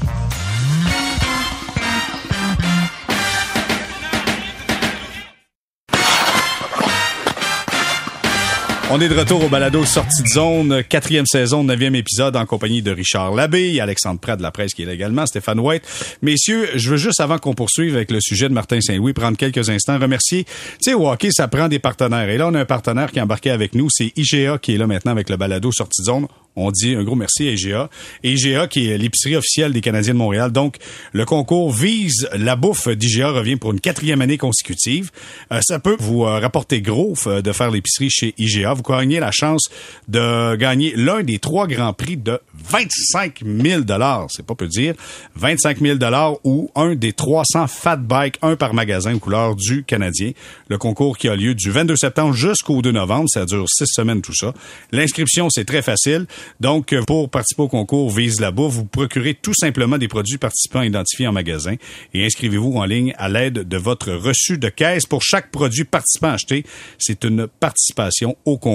[8.89, 12.81] On est de retour au balado Sortie de zone, quatrième saison, neuvième épisode en compagnie
[12.81, 15.83] de Richard Labbé, Alexandre Pratt de la presse qui est là également, Stéphane White.
[16.21, 19.69] Messieurs, je veux juste, avant qu'on poursuive avec le sujet de Martin Saint-Louis, prendre quelques
[19.69, 20.45] instants, remercier.
[20.45, 22.29] Tu sais, au hockey, ça prend des partenaires.
[22.29, 24.77] Et là, on a un partenaire qui est embarqué avec nous, c'est IGA qui est
[24.77, 26.27] là maintenant avec le balado Sortie de zone.
[26.59, 27.89] On dit un gros merci à IGA.
[28.23, 30.51] IGA, qui est l'épicerie officielle des Canadiens de Montréal.
[30.51, 30.77] Donc,
[31.13, 35.11] le concours vise la bouffe d'IGA revient pour une quatrième année consécutive.
[35.51, 38.73] Euh, ça peut vous euh, rapporter gros euh, de faire l'épicerie chez IGA.
[38.77, 39.69] Vous gagnez la chance
[40.07, 43.81] de gagner l'un des trois grands prix de 25 000
[44.29, 44.93] C'est pas peu dire.
[45.35, 45.97] 25 000
[46.43, 50.31] ou un des 300 fat bikes, un par magasin aux couleurs du Canadien.
[50.69, 53.29] Le concours qui a lieu du 22 septembre jusqu'au 2 novembre.
[53.29, 54.53] Ça dure six semaines, tout ça.
[54.91, 56.25] L'inscription, c'est très facile.
[56.59, 60.81] Donc, pour participer au concours Vise la bouffe, vous procurez tout simplement des produits participants
[60.81, 61.75] identifiés en magasin
[62.13, 65.05] et inscrivez-vous en ligne à l'aide de votre reçu de caisse.
[65.05, 66.65] Pour chaque produit participant acheté,
[66.97, 68.66] c'est une participation au concours.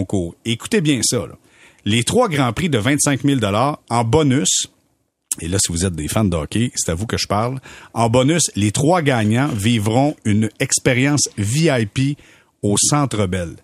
[0.44, 1.26] Écoutez bien ça.
[1.85, 3.40] Les trois grands prix de 25 000
[3.90, 4.68] en bonus,
[5.40, 7.59] et là, si vous êtes des fans de hockey, c'est à vous que je parle.
[7.94, 12.18] En bonus, les trois gagnants vivront une expérience VIP
[12.62, 13.57] au Centre Bell.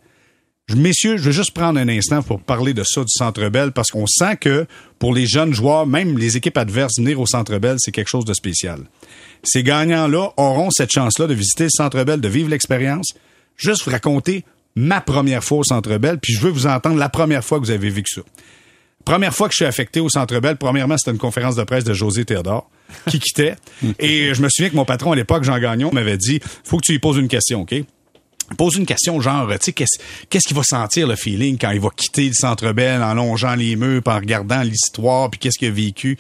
[0.75, 3.91] Messieurs, je veux juste prendre un instant pour parler de ça du Centre Bell parce
[3.91, 4.67] qu'on sent que
[4.99, 8.27] pour les jeunes joueurs, même les équipes adverses, venir au Centre Bell, c'est quelque chose
[8.27, 8.81] de spécial.
[9.43, 13.15] Ces gagnants-là auront cette chance-là de visiter le Centre Bell, de vivre l'expérience.
[13.57, 14.45] Juste vous raconter
[14.79, 17.65] ma première fois au Centre Bell, puis je veux vous entendre la première fois que
[17.65, 18.23] vous avez vécu ça.
[19.05, 21.85] Première fois que je suis affecté au Centre Bell, premièrement, c'était une conférence de presse
[21.85, 22.71] de José Théodore
[23.09, 23.57] qui quittait.
[23.99, 26.85] Et je me souviens que mon patron à l'époque, Jean Gagnon, m'avait dit, faut que
[26.85, 27.75] tu lui poses une question, OK?
[28.57, 29.99] Pose une question genre, tu sais, qu'est-ce
[30.31, 33.55] qu'est-ce qu'il va sentir le feeling quand il va quitter le Centre Bell en longeant
[33.55, 36.17] les murs, en regardant l'histoire, puis qu'est-ce qu'il a vécu?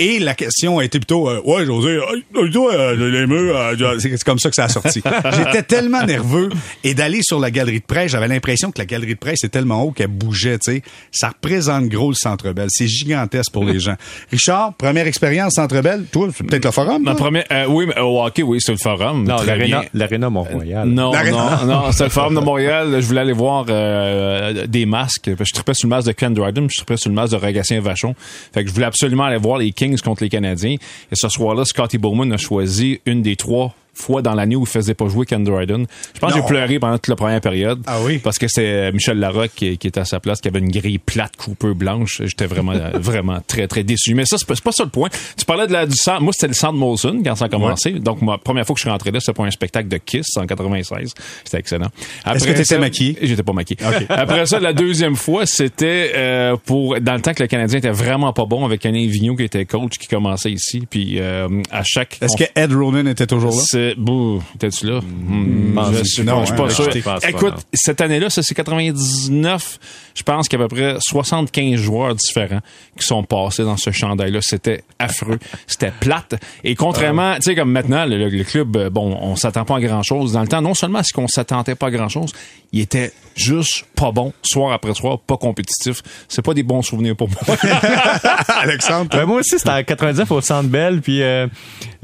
[0.00, 1.96] Et la question a été plutôt, euh, ouais, José,
[2.36, 5.02] euh, toi, euh, les murs, euh, c'est c'est comme ça que ça a sorti.
[5.36, 6.50] J'étais tellement nerveux
[6.84, 9.48] et d'aller sur la galerie de presse, j'avais l'impression que la galerie de presse est
[9.48, 10.82] tellement haut qu'elle bougeait, tu sais.
[11.10, 12.68] Ça représente gros le Centre Bell.
[12.70, 13.96] C'est gigantesque pour les gens.
[14.30, 17.02] Richard, première expérience Centre Bell, toi, c'est peut-être le forum.
[17.02, 19.24] Ma première, euh, oui, mais au hockey, oui, c'est le forum.
[19.24, 20.86] Non, l'aréna, l'aréna Mont-Royal.
[20.88, 21.60] Non, L'Arena.
[21.66, 22.96] non, non, c'est le Forum de Montréal.
[23.00, 25.30] Je voulais aller voir euh, des masques.
[25.38, 27.80] Je tripais sur le masque de Ken Dryden, je tripais sur le masque de Rogatien
[27.80, 28.14] Vachon.
[28.52, 30.76] Fait que je voulais absolument aller voir les Kings contre les Canadiens.
[31.12, 34.66] Et ce soir-là, Scotty Bowman a choisi une des trois fois dans l'année où il
[34.66, 35.86] faisait pas jouer Ken Dryden.
[36.14, 37.80] Je pense que j'ai pleuré pendant toute la première période.
[37.86, 38.18] Ah oui?
[38.18, 40.98] Parce que c'était Michel Larocque qui, qui était à sa place, qui avait une grille
[40.98, 42.22] plate, coupeur blanche.
[42.24, 44.14] J'étais vraiment, vraiment très, très déçu.
[44.14, 45.08] Mais ça, c'est pas, c'est pas ça le point.
[45.36, 46.22] Tu parlais de la, du centre.
[46.22, 47.92] Moi, c'était le centre Molson quand ça a commencé.
[47.92, 50.36] Donc, ma première fois que je suis rentré là, c'était pour un spectacle de Kiss
[50.36, 51.12] en 96.
[51.44, 51.88] C'était excellent.
[52.26, 53.18] Est-ce que t'étais maquillé?
[53.22, 53.78] J'étais pas maquillé.
[54.08, 57.90] Après ça, la deuxième fois, c'était euh, pour dans le temps que le Canadien était
[57.90, 60.86] vraiment pas bon avec Alain Vigneault qui était coach qui commençait ici.
[60.88, 63.87] Puis euh, à chaque Est-ce que Ed Ronan était toujours là?
[63.96, 65.00] Bouh, t'es-tu là?
[65.00, 67.02] Hmm, pense je suis non, pas, je suis pas hein, sûr.
[67.02, 69.78] pas, Écoute, cette année-là, ça c'est 99.
[70.14, 72.60] Je pense qu'il y a à peu près 75 joueurs différents
[72.98, 74.40] qui sont passés dans ce chandail-là.
[74.42, 76.34] C'était affreux, c'était plate.
[76.64, 79.76] Et contrairement, tu sais comme maintenant, le, le- le club, euh, bon, on s'attend pas
[79.76, 80.32] à grand-chose.
[80.32, 82.32] Dans le temps, non seulement est-ce qu'on s'attendait pas à grand-chose,
[82.72, 86.02] il était juste pas bon, soir après soir, pas compétitif.
[86.28, 87.56] C'est pas des bons souvenirs pour moi.
[88.62, 89.10] Alexandre?
[89.10, 91.46] Ben, moi aussi, c'était en 99 au Centre Bell, puis euh,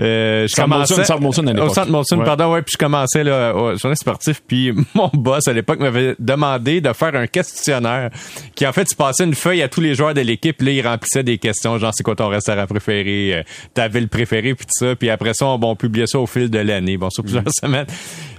[0.00, 0.94] euh, je commençais...
[1.00, 2.24] À Centre Molson, Ouais.
[2.24, 6.14] pardon, ouais, puis je commençais là, au journée sportif, puis mon boss à l'époque m'avait
[6.18, 8.10] demandé de faire un questionnaire
[8.54, 10.86] qui, en fait, tu passais une feuille à tous les joueurs de l'équipe, là, il
[10.86, 13.42] remplissait des questions, genre, c'est quoi ton restaurant préféré, euh,
[13.74, 16.26] ta ville préférée, puis tout ça, puis après ça, on, bon, on publiait ça au
[16.26, 17.86] fil de l'année, bon, sur plusieurs semaines.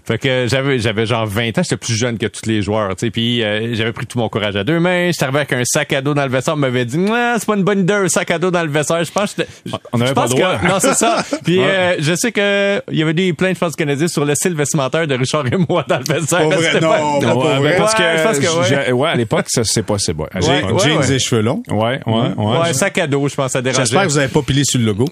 [0.08, 3.08] Fait que j'avais j'avais genre 20 ans, j'étais plus jeune que tous les joueurs, tu
[3.08, 5.63] sais, puis euh, j'avais pris tout mon courage à deux mains, j'étais arrivé avec un
[5.65, 7.94] sac à dos dans le vestiaire, on m'avait dit "Ah, c'est pas une bonne idée
[7.94, 10.28] un sac à dos dans le vestiaire." Je pense que j'étais- On avait je pas
[10.28, 10.58] droit.
[10.60, 11.24] que- non, c'est ça.
[11.44, 14.36] Puis euh, je sais que il y avait des plaintes je pense canadiennes sur le
[14.36, 16.50] style vestimentaire de Richard et moi dans le vestiaire.
[16.50, 17.72] Pas vrai, C'était non, pas- Ouais, vrai.
[17.72, 18.91] ben, parce que, Ouais, je pense que ouais.
[18.91, 20.22] ouais, à l'époque, ça, c'est possible.
[20.22, 20.28] Ouais.
[20.36, 21.13] Ouais, J'ai- ouais, Jeans ouais.
[21.13, 21.63] et cheveux longs.
[21.70, 22.32] ouais, ouais, ouais.
[22.38, 23.84] Ouais, un sac à dos, je pense ça dérangeait.
[23.86, 25.06] J'espère que vous n'avez pas pilé sur le logo.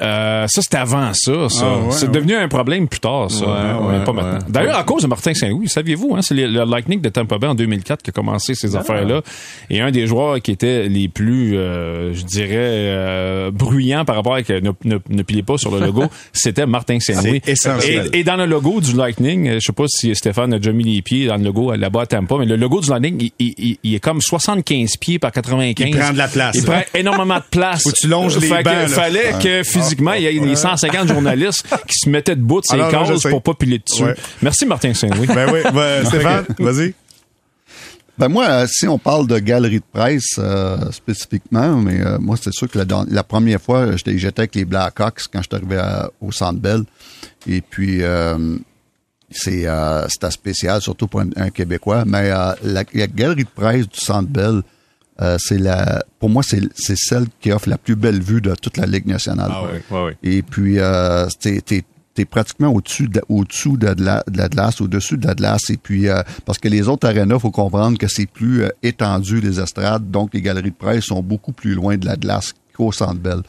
[0.00, 1.48] Euh, ça, c'était avant ça.
[1.48, 1.64] ça.
[1.64, 2.12] Ah, ouais, c'est ouais.
[2.12, 3.44] devenu un problème plus tard, ça.
[3.46, 4.38] Ouais, pas maintenant.
[4.48, 7.54] D'ailleurs, à cause de Martin Saint-Louis, saviez-vous, hein, c'est le, Lightning de Tampa Bay en
[7.54, 8.80] 2004 qui a commencé ces Ah.
[8.80, 9.22] affaires-là.
[9.70, 14.34] Et un des joueurs qui était les plus, euh, je dirais, euh, bruyants par rapport
[14.34, 17.40] à que ne, ne, ne pilez pas sur le logo, c'était Martin Saint-Louis.
[17.46, 18.10] Essentiel.
[18.12, 20.72] Et, et dans le logo du Lightning, euh, je sais pas si Stéphane a déjà
[20.72, 23.54] mis les pieds dans le logo là-bas à Tampa, mais le logo du Lightning, il,
[23.58, 25.88] il- il- est comme 75 pieds par 95.
[25.88, 26.54] Il prend de la place.
[26.56, 27.82] Il prend énormément de place.
[27.82, 28.88] Faut que tu longes les que bancs, là.
[28.88, 32.80] fallait que physiquement, il y ait des 150 journalistes qui se mettaient debout de ces
[32.80, 33.30] Ah cases sais.
[33.30, 34.04] pour pas piler dessus.
[34.04, 34.14] Ouais.
[34.42, 35.26] Merci Martin Saint-Louis.
[35.26, 36.94] Ben oui, ben, Stéphane, vas-y.
[38.18, 42.36] Ben moi, euh, si on parle de galerie de presse euh, spécifiquement, mais euh, moi,
[42.40, 45.76] c'est sûr que la, première fois, j'étais j'étais avec les Blackhawks quand je suis arrivé
[45.80, 46.82] à- au Centre Bell.
[47.46, 48.56] Et puis, euh,
[49.30, 52.02] c'est euh, c'était spécial, surtout pour un, un Québécois.
[52.06, 54.62] Mais euh, la, la galerie de presse du Centre Bell,
[55.20, 58.54] euh, c'est la, pour moi, c'est c'est celle qui offre la plus belle vue de
[58.54, 59.50] toute la Ligue nationale.
[59.52, 59.82] Ah ouais.
[59.90, 60.16] Ouais, ouais.
[60.22, 64.80] Et puis, euh, t'es, t'es, t'es pratiquement au-dessus de, au-dessous de, la, de la glace,
[64.80, 65.70] au-dessus de la glace.
[65.70, 69.40] Et puis, euh, parce que les autres arénas, faut comprendre que c'est plus euh, étendu,
[69.40, 70.10] les estrades.
[70.10, 73.42] Donc, les galeries de presse sont beaucoup plus loin de la glace qu'au Centre Bell.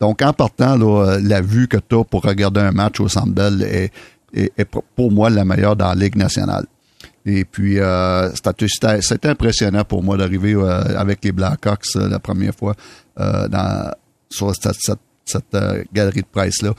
[0.00, 3.32] Donc, en partant, là, la vue que tu as pour regarder un match au Centre
[3.32, 3.92] Bell est,
[4.34, 4.64] est,
[4.96, 6.66] pour moi la meilleure dans la Ligue nationale.
[7.24, 12.54] Et puis, euh, c'était, impressionnant pour moi d'arriver euh, avec les Blackhawks euh, la première
[12.54, 12.74] fois
[13.20, 13.92] euh, dans,
[14.28, 16.72] sur cette, cette, cette, euh, galerie de presse-là.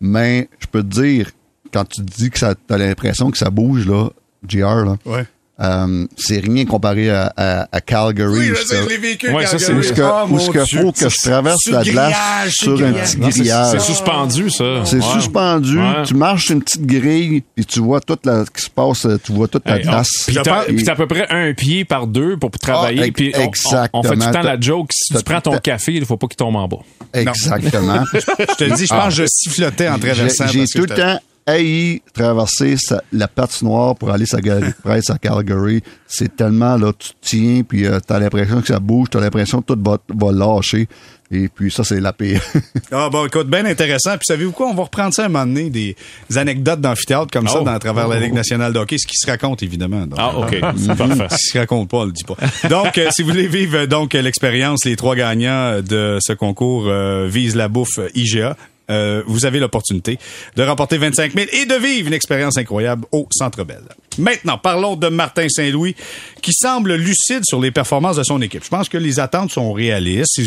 [0.00, 1.30] Mais je peux te dire,
[1.72, 4.08] quand tu dis que ça as l'impression que ça bouge, là,
[4.46, 5.26] GR, là, Ouais.
[5.62, 8.30] Euh, c'est rien comparé à, à, à Calgary.
[8.32, 10.80] Oui, où je ça, où ce que, Oh, où mon ce que Dieu.
[10.82, 12.14] faut que je traverse la glace
[12.50, 13.16] sur un grillage.
[13.18, 13.70] petit grillage.
[13.72, 14.64] C'est suspendu, ça.
[14.84, 15.02] C'est Ouais.
[15.12, 15.78] suspendu.
[15.78, 16.02] Ouais.
[16.06, 19.04] Tu marches sur une petite grille, puis tu vois toute la, ce qui se passe,
[19.06, 20.08] euh, tu vois toute la Hey, glace.
[20.26, 20.36] Puis
[20.84, 23.00] t'as à peu près un pied par deux pour travailler.
[23.02, 24.32] Ah, ex- puis on- on, on, fait tout le exactement.
[24.32, 24.88] temps la joke.
[24.92, 26.78] Si tu prends ton café, il faut pas qu'il tombe en bas.
[27.12, 28.04] Exactement.
[28.14, 30.46] Je te dis, je pense que je sifflotais en traversant.
[30.48, 34.68] j'ai parce que tout le temps haï traverser sa- la patinoire pour aller sa galerie
[34.76, 35.82] de presse à Calgary.
[36.06, 39.72] C'est tellement, là, tu tiens, puis euh, t'as l'impression que ça bouge, t'as l'impression que
[39.72, 40.88] tout va, va lâcher.
[41.32, 42.42] Et puis ça, c'est la pire.
[42.92, 44.10] Ah bon, écoute, bien intéressant.
[44.16, 44.66] Puis savez-vous quoi?
[44.68, 45.94] On va reprendre ça un moment donné, des
[46.34, 47.64] anecdotes d'amphithéâtre comme ça Oh.
[47.64, 50.06] dans, à travers la Ligue nationale de hockey, ce qui se raconte évidemment.
[50.08, 50.54] Donc, Ah, OK.
[50.54, 51.26] euh, C'est parfait.
[51.30, 52.36] Ce qui se raconte pas, on le dit pas.
[52.68, 57.28] Donc, euh, si vous voulez vivre donc l'expérience, les trois gagnants de ce concours euh,
[57.30, 58.56] visent la bouffe IGA.
[58.90, 60.18] Euh, vous avez l'opportunité
[60.56, 63.82] de remporter 25 000 et de vivre une expérience incroyable au Centre Bell.
[64.18, 65.94] Maintenant, parlons de Martin Saint-Louis,
[66.42, 68.64] qui semble lucide sur les performances de son équipe.
[68.64, 70.40] Je pense que les attentes sont réalistes.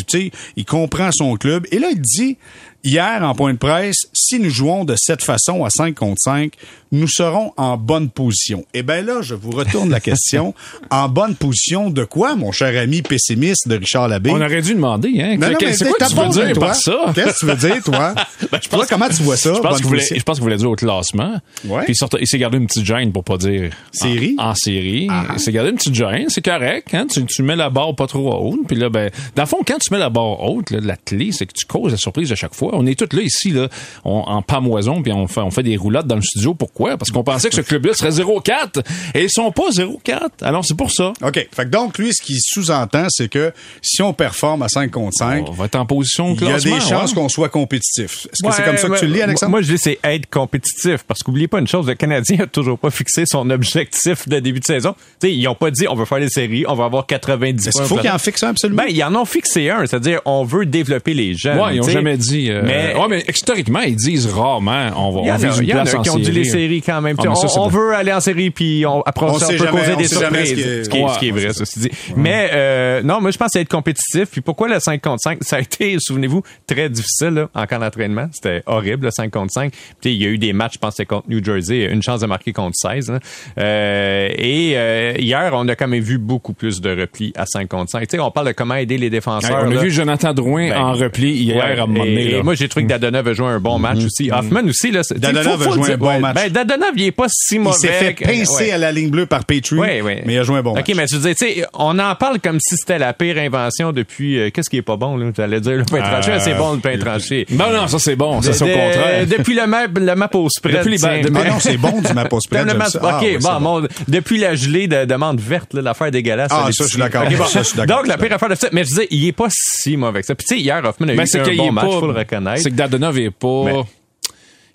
[0.55, 1.65] Il, comprend son club.
[1.71, 2.37] Et là, il dit,
[2.83, 6.53] hier, en point de presse, si nous jouons de cette façon à 5 contre 5,
[6.91, 8.65] nous serons en bonne position.
[8.73, 10.53] Eh bien là, je vous retourne la question.
[10.91, 14.29] en bonne position de quoi, mon cher ami pessimiste de Richard Labbé?
[14.29, 15.37] On aurait dû demander, hein.
[15.39, 16.67] C'est quoi que tu veux dire toi?
[16.67, 17.11] par ça?
[17.15, 18.13] Qu'est-ce que tu veux dire, toi?
[18.51, 19.53] Ben, je Toi, pense- comment tu vois ça?
[19.55, 21.39] Je pense qu'il voulait, je pense voulait dire au classement.
[21.65, 21.85] Ouais.
[21.85, 23.71] Puis surtout, il s'est gardé une petite gêne pour pas dire.
[23.91, 24.35] Série?
[24.37, 25.07] En, en série.
[25.09, 25.25] Ah.
[25.33, 26.25] Il s'est gardé une petite gêne.
[26.29, 27.07] C'est correct, hein.
[27.09, 28.67] Tu, tu mets la barre pas trop haute.
[28.67, 31.31] Puis là, ben, dans le fond, quand tu mets la barre haute, là, la clé,
[31.31, 32.72] c'est que tu causes la surprise à chaque fois.
[32.73, 33.67] On est tous là ici, là,
[34.05, 36.53] on, en pamoison, puis on fait, on fait des roulades dans le studio.
[36.53, 36.97] Pourquoi?
[36.97, 38.81] Parce qu'on pensait que ce club-là serait 0-4
[39.15, 40.19] et ils sont pas 0-4.
[40.41, 41.13] Alors c'est pour ça.
[41.21, 41.33] OK.
[41.51, 45.13] Fait que donc, lui, ce qu'il sous-entend, c'est que si on performe à 5 contre
[45.17, 47.15] 5, On va être en position il y a des chances ouais.
[47.15, 48.27] qu'on soit compétitif.
[48.31, 49.51] Est-ce que c'est comme ça que tu le lis, Alexandre?
[49.51, 51.03] Moi, je dis c'est être compétitif.
[51.07, 54.59] Parce qu'oubliez pas une chose, le Canadien a toujours pas fixé son objectif de début
[54.59, 54.93] de saison.
[55.21, 57.67] Tu sais, ils ont pas dit on veut faire les séries, on va avoir 90
[57.67, 57.85] Est-ce points.
[57.87, 58.83] qu'il faut qu'il en fixe un absolument?
[58.83, 61.59] Ben, ils en ont fixé un, c'est-à-dire on veut développer les jeunes.
[61.59, 62.49] Ouais, ils ont jamais dit.
[62.49, 65.73] euh, Mais- ouais, mais historiquement, ils disent rarement on va on vise une il y
[65.73, 67.15] en a place en qui ont dit les séries quand même.
[67.19, 69.97] Ah, mais on, veut aller en série, puis on, après On peut jamais- causer on
[69.97, 70.49] des surprises.
[70.83, 71.89] ce qui est- vrai, ceci dit.
[72.15, 74.29] Mais euh, non, moi, je pense que être compétitif.
[74.31, 75.39] Puis pourquoi le 5 contre 5?
[75.41, 78.27] Ça a été, souvenez-vous, très difficile là, en camp d'entraînement.
[78.31, 79.71] C'était horrible, le 5 contre 5.
[80.01, 82.25] Puis il y a eu des matchs, je pense contre New Jersey, une chance de
[82.27, 83.09] marquer contre 16.
[83.11, 83.19] hein.
[83.57, 87.67] Euh, et euh, hier, on a quand même vu beaucoup plus de replis à 5
[87.67, 88.01] contre 5.
[88.01, 89.63] Tu sais, on parle de comment aider les défenseurs.
[89.65, 89.81] on a là.
[89.81, 92.21] vu Jonathan Drouin Ben, en repli hier Ouais, à un moment donné.
[92.23, 92.37] et, là.
[92.39, 94.31] et moi, j'ai trouvé que Dadonov a joué un bon match aussi.
[94.31, 95.01] Hoffman aussi, là.
[95.15, 96.35] Dadonov a joué un bon match.
[96.35, 97.75] Ben, Dadonov, il est pas si mauvais.
[97.77, 100.13] il s'est fait pincer à la ligne bleue par Petrie, Oui, oui.
[100.25, 100.95] mais il a joué un bon OK, match.
[100.95, 104.39] mais tu dis, tu sais, on en parle comme si c'était la pire invention depuis.
[104.39, 105.31] euh, Qu'est-ce qui est pas bon, là?
[105.33, 106.31] Tu allais dire le pain tranché.
[106.39, 107.45] C'est bon, le pain tranché.
[107.51, 108.41] Non, non, ça c'est bon.
[108.41, 109.25] Ça, c'est au contraire.
[109.27, 110.77] Depuis le map, le map au spread.
[110.77, 112.69] Depuis les Ah non, c'est bon du map au spread.
[112.69, 116.49] OK, Ah, ouais, bon, depuis la gelée de demande verte, l'affaire dégueulasse.
[116.51, 117.23] Ah, ça, je suis d'accord.
[117.23, 117.87] OK.
[117.87, 118.67] Donc, la pire affaire de ça.
[118.71, 120.35] Mais je disais, il est pas si mauvais que ça.
[120.35, 122.42] Puis, tu sais, hier, Hoffman a eu un bon match, faut le reconnaître.
[122.57, 123.63] C'est que Dadonov est pas.
[123.65, 123.83] Mais-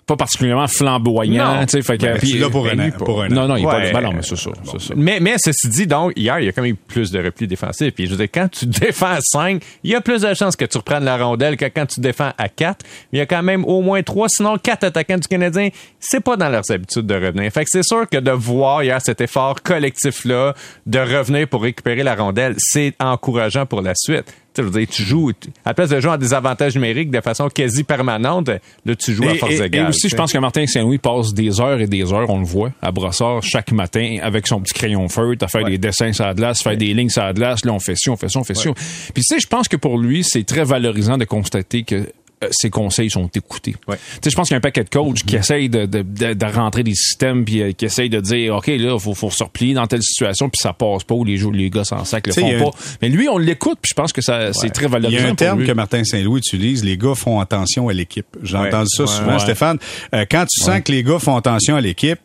[0.09, 3.27] pas particulièrement flamboyant, tu sais, Ben, l'as pour ben, un pour un.
[3.29, 3.93] Non, non, il est pas, Ouais.
[3.93, 4.93] ben non, mais c'est ça, ça.
[4.95, 7.45] Mais, mais ceci dit, donc, hier, il y a quand même eu plus de replis
[7.45, 7.93] défensifs.
[7.93, 10.55] Puis je veux dire, quand tu défends à 5, il y a plus de chances
[10.55, 12.83] que tu reprennes la rondelle que quand tu défends à 4.
[13.13, 15.69] Il y a quand même au moins 3, sinon 4 attaquants du Canadien.
[15.99, 17.51] C'est pas dans leurs habitudes de revenir.
[17.51, 20.55] Fait que c'est sûr que de voir hier cet effort collectif-là
[20.87, 24.25] de revenir pour récupérer la rondelle, c'est encourageant pour la suite.
[24.63, 27.21] Je veux dire, tu joues, tu- à la place de jouer en désavantage numérique de
[27.21, 28.49] façon quasi permanente,
[28.85, 29.89] là, tu joues à Et, force et- et égale.
[29.89, 32.45] aussi, tu je pense que Martin Saint-Louis passe des heures et des heures, on le
[32.45, 36.25] voit, à Brossard chaque matin avec son petit crayon feutre, à faire des dessins sur
[36.25, 37.65] la glace, faire des lignes sur la glace.
[37.65, 38.69] Là, on fait ci, on fait ça, on fait ça.
[39.13, 42.05] Puis tu sais, je pense que pour lui, c'est très valorisant de constater que
[42.51, 43.75] ses conseils sont écoutés.
[43.87, 43.97] Ouais.
[43.97, 46.01] Tu sais, je pense qu'il y a un paquet de coachs qui essayent de, de,
[46.03, 49.29] de, de rentrer des systèmes puis euh, qui essayent de dire OK là, faut faut
[49.29, 52.27] se replier dans telle situation puis ça passe pas ou les les gars s'en sac
[52.27, 52.77] le il font un- pas.
[53.01, 55.31] Mais lui, on l'écoute puis je pense que ça c'est très Il y valorisant a
[55.31, 58.27] un terme que Martin Saint-Louis utilise, les gars font attention à l'équipe.
[58.43, 58.67] J'ai Ouais.
[58.67, 59.37] entendu ça souvent.
[59.39, 59.77] Stéphane.
[60.13, 62.19] Euh, quand tu sens que les gars font attention à l'équipe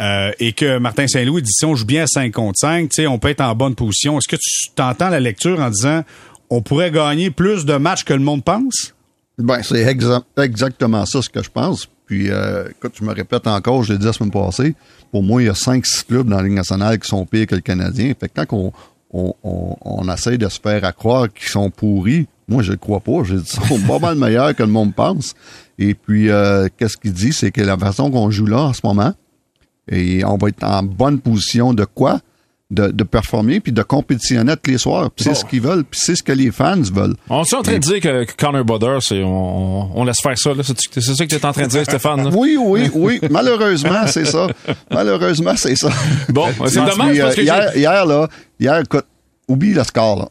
[0.00, 3.02] euh, et que Martin Saint-Louis dit si on joue bien à 5 contre 5, tu
[3.02, 4.18] sais, on peut être en bonne position.
[4.18, 6.02] Est-ce que tu t'entends la lecture en disant
[6.50, 8.94] on pourrait gagner plus de matchs que le monde pense?
[9.38, 11.88] Ben, c'est exa- exactement ça ce que je pense.
[12.06, 14.74] Puis, euh, écoute, je me répète encore, je l'ai dit la semaine passée,
[15.10, 17.46] pour moi, il y a cinq, six clubs dans la Ligue nationale qui sont pires
[17.46, 18.12] que le Canadien.
[18.18, 18.72] Fait que quand on,
[19.12, 22.76] on, on, on essaie de se faire à croire qu'ils sont pourris, moi, je le
[22.76, 23.24] crois pas.
[23.24, 25.34] Je dis, ils sont pas mal meilleurs que le monde pense.
[25.78, 27.32] Et puis, euh, qu'est-ce qu'il dit?
[27.32, 29.14] C'est que la façon qu'on joue là, en ce moment,
[29.90, 32.20] et on va être en bonne position de quoi?
[32.74, 35.10] De, de performer puis de compétitionner tous les soirs.
[35.10, 37.14] Puis c'est ce qu'ils veulent, puis c'est ce que les fans veulent.
[37.30, 40.36] On est en train de dire que, que Connor Budder, c'est on, on laisse faire
[40.36, 40.52] ça.
[40.54, 40.62] là.
[40.64, 42.24] C'est ça que tu es en train de dire, Stéphane.
[42.24, 42.30] là?
[42.34, 43.20] Oui, oui, oui.
[43.30, 44.48] Malheureusement, c'est ça.
[44.90, 45.88] Malheureusement, c'est ça.
[46.30, 49.04] Bon, c'est Puis, dommage parce que euh, hier, j'ai- hier, là, hier, écoute,
[49.46, 50.28] oublie le score, là.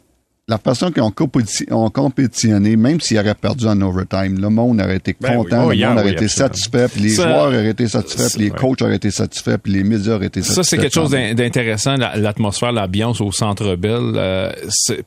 [0.49, 4.82] La façon qu'ils ont, compéti- ont compétitionné, même s'ils auraient perdu en overtime, le monde
[4.82, 5.36] aurait été Ben oui.
[5.38, 8.29] content, Oh, le hier, monde aurait été satisfait, puis les Ça- joueurs auraient été satisfaits,
[8.36, 10.63] puis les coachs auraient été satisfaits, puis les médias auraient été satisfaits.
[10.63, 14.01] Ça, c'est quelque chose d'in- d'intéressant, la- l'atmosphère, l'ambiance au Centre Bell.
[14.15, 14.51] Euh,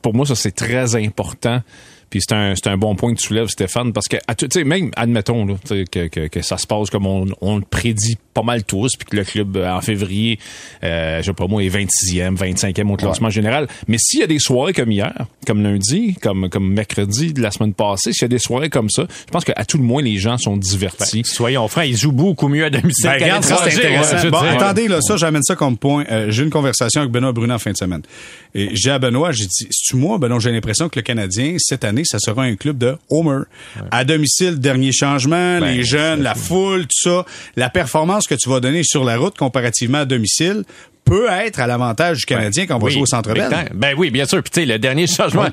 [0.01, 1.61] pour moi, ça, c'est très important.
[2.09, 4.47] Puis c'est un, c'est un bon point que tu soulèves, Stéphane, parce que, à tout-
[4.47, 7.25] tu sais, même, admettons, là, tu sais, que, que, que ça se passe comme on,
[7.41, 10.37] on le prédit pas mal tous, puis que le club, euh, en février,
[10.83, 13.67] euh, je sais pas moi, est 26e, 25e au classement général.
[13.87, 15.13] Mais s'il y a des soirées comme hier,
[15.45, 18.89] comme lundi, comme, comme mercredi de la semaine passée, s'il y a des soirées comme
[18.89, 21.23] ça, je pense qu'à tout le moins, les gens sont divertis.
[21.25, 23.77] Soyons francs, ils jouent beaucoup mieux à domicile Ben, qu'à c'est l'étranger.
[23.77, 24.15] intéressant.
[24.17, 24.51] Ouais, veux Bon, dire.
[24.51, 26.05] attendez, là, ça, j'amène ça comme point.
[26.11, 28.01] Euh, j'ai eu une conversation avec Benoît Brunet en fin de semaine.
[28.55, 31.83] Et j'ai à Benoît, j'ai dit, c'est-tu moi, Benoît, j'ai l'impression que le Canadien, cette
[31.83, 33.41] année, ça sera un club de Homer.
[33.91, 37.25] À domicile, dernier changement, Ben, les jeunes, la foule, tout ça.
[37.55, 40.63] La performance que tu vas donner sur la route comparativement à domicile
[41.05, 43.49] peut être à l'avantage du Canadien quand on va Oui, jouer au Centre Bell.
[43.73, 44.43] Ben oui, bien sûr.
[44.43, 45.47] Puis tu sais, le dernier changement,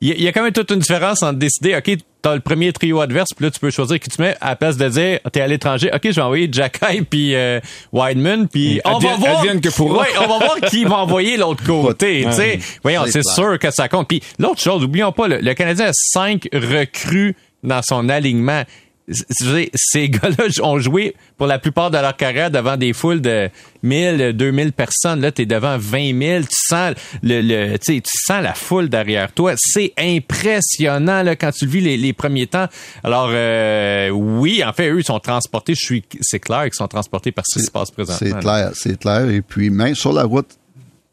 [0.00, 1.90] il y, y a quand même toute une différence entre décider, OK,
[2.22, 4.56] t'as le premier trio adverse, puis là, tu peux choisir qui tu mets, à la
[4.56, 7.60] place de dire, t'es à l'étranger, OK, je vais envoyer Jacky puis euh,
[7.92, 9.42] Wideman, puis on va voir...
[9.42, 9.82] que.
[9.82, 12.58] Ouais, on va voir qui va envoyer l'autre côté, tu sais.
[12.82, 14.08] Voyons, C'est sûr que ça compte.
[14.08, 18.62] Puis l'autre chose, oublions pas, le, le Canadien a cinq recrues dans son alignement
[19.10, 23.50] ces gars-là ont joué pour la plupart de leur carrière devant des foules de
[23.82, 25.20] 1000, 2000 personnes.
[25.20, 26.42] Là, t'es devant 20 000.
[26.42, 29.54] Tu sens le, le tu tu sens la foule derrière toi.
[29.56, 32.66] C'est impressionnant là quand tu le vis les, les premiers temps.
[33.02, 35.74] Alors euh, oui, en fait, eux ils sont transportés.
[35.74, 38.28] Je suis, c'est clair qu'ils sont transportés par ce qui se passe présentement.
[38.28, 39.28] C'est clair, c'est clair.
[39.28, 40.48] Et puis, même sur la route,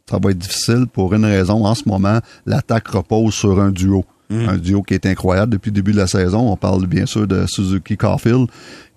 [0.09, 1.65] ça va être difficile pour une raison.
[1.65, 4.05] En ce moment, l'attaque repose sur un duo.
[4.29, 6.51] Un duo qui est incroyable depuis le début de la saison.
[6.51, 8.47] On parle bien sûr de Suzuki Caulfield.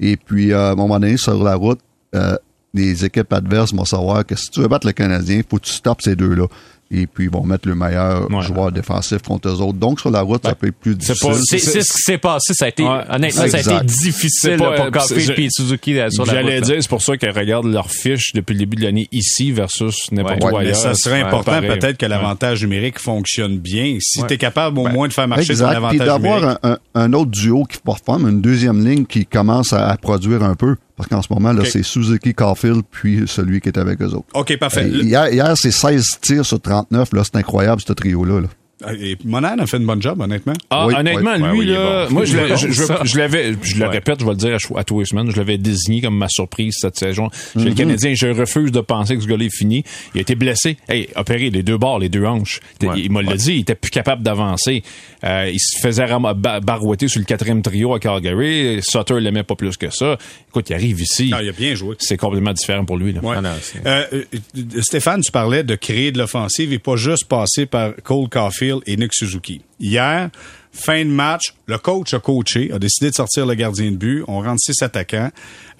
[0.00, 1.80] Et puis, euh, à un moment donné, sur la route,
[2.14, 2.36] euh,
[2.74, 5.66] les équipes adverses vont savoir que si tu veux battre le Canadien, il faut que
[5.66, 6.46] tu stoppes ces deux-là.
[6.92, 8.42] Et puis, ils vont mettre le meilleur Ouais.
[8.42, 9.78] joueur défensif contre eux autres.
[9.78, 11.28] Donc, sur la route, ça peut être plus c'est difficile.
[11.30, 12.52] pas- C'est c'est ce qui s'est passé.
[12.52, 13.00] Ça a été, Ouais.
[13.08, 13.76] honnêtement, ça a Exact.
[13.76, 16.42] été difficile là, pour Caulfield puis Suzuki euh, sur la route.
[16.42, 19.52] J'allais dire, c'est pour ça qu'elles regardent leurs fiches depuis le début de l'année ici
[19.52, 20.50] versus n'importe Ouais.
[20.50, 20.76] où Ouais, ailleurs.
[20.84, 22.10] Mais ça serait important peut-être que Ouais.
[22.10, 23.96] l'avantage numérique fonctionne bien.
[24.00, 24.26] Si Ouais.
[24.26, 25.68] tu es capable au Ben, moins de faire marcher ton Exact.
[25.68, 26.58] Puis avantage d'avoir numérique.
[26.64, 30.42] un, un- un autre duo qui performe, une deuxième ligne qui commence à, à produire
[30.42, 30.74] un peu.
[30.96, 34.26] Parce qu'en ce moment, là, c'est Suzuki Caulfield, puis celui qui est avec eux autres.
[34.34, 34.82] OK, parfait.
[34.84, 37.12] Euh, hier, hier c'est 16 tirs sur 39.
[37.12, 38.40] Là, c'est incroyable, ce trio-là.
[38.40, 38.48] là.
[38.98, 40.54] Et Monan a fait une bonne job, honnêtement.
[40.70, 41.48] Ah, Oui, honnêtement, oui.
[41.50, 42.14] lui, oui, là, bon.
[42.14, 43.00] moi, je, l'ai- je, je- ça.
[43.04, 43.88] je l'avais, je le Ouais.
[43.88, 46.28] répète, je vais le dire à, à tous les semaines, je l'avais désigné comme ma
[46.28, 47.28] surprise cette saison.
[47.54, 47.64] Chez Mhm.
[47.66, 49.84] le Canadien, je refuse de penser que ce gars-là est fini.
[50.14, 50.76] Il a été blessé.
[50.88, 52.60] Hey, opéré les deux bords, les deux hanches.
[52.80, 53.00] Il- Ouais.
[53.00, 54.82] Il m'a le dit, il était plus capable d'avancer.
[55.24, 56.06] Euh, il se faisait
[56.62, 58.78] barouetter sur le quatrième trio à Calgary.
[58.82, 60.16] Sutter l'aimait pas plus que ça.
[60.48, 61.30] Écoute, il arrive ici.
[61.34, 61.96] Ah, il a bien joué.
[61.98, 63.20] C'est complètement différent pour lui, là.
[63.22, 63.36] Ouais.
[63.38, 63.50] Ah non,
[63.86, 64.24] Euh, euh,
[64.80, 68.96] Stéphane, tu parlais de créer de l'offensive et pas juste passer par Cole Caulfield et
[68.96, 69.62] Nick Suzuki.
[69.80, 70.28] Hier,
[70.72, 74.22] fin de match, le coach a coaché, a décidé de sortir le gardien de but.
[74.28, 75.30] On rentre six attaquants.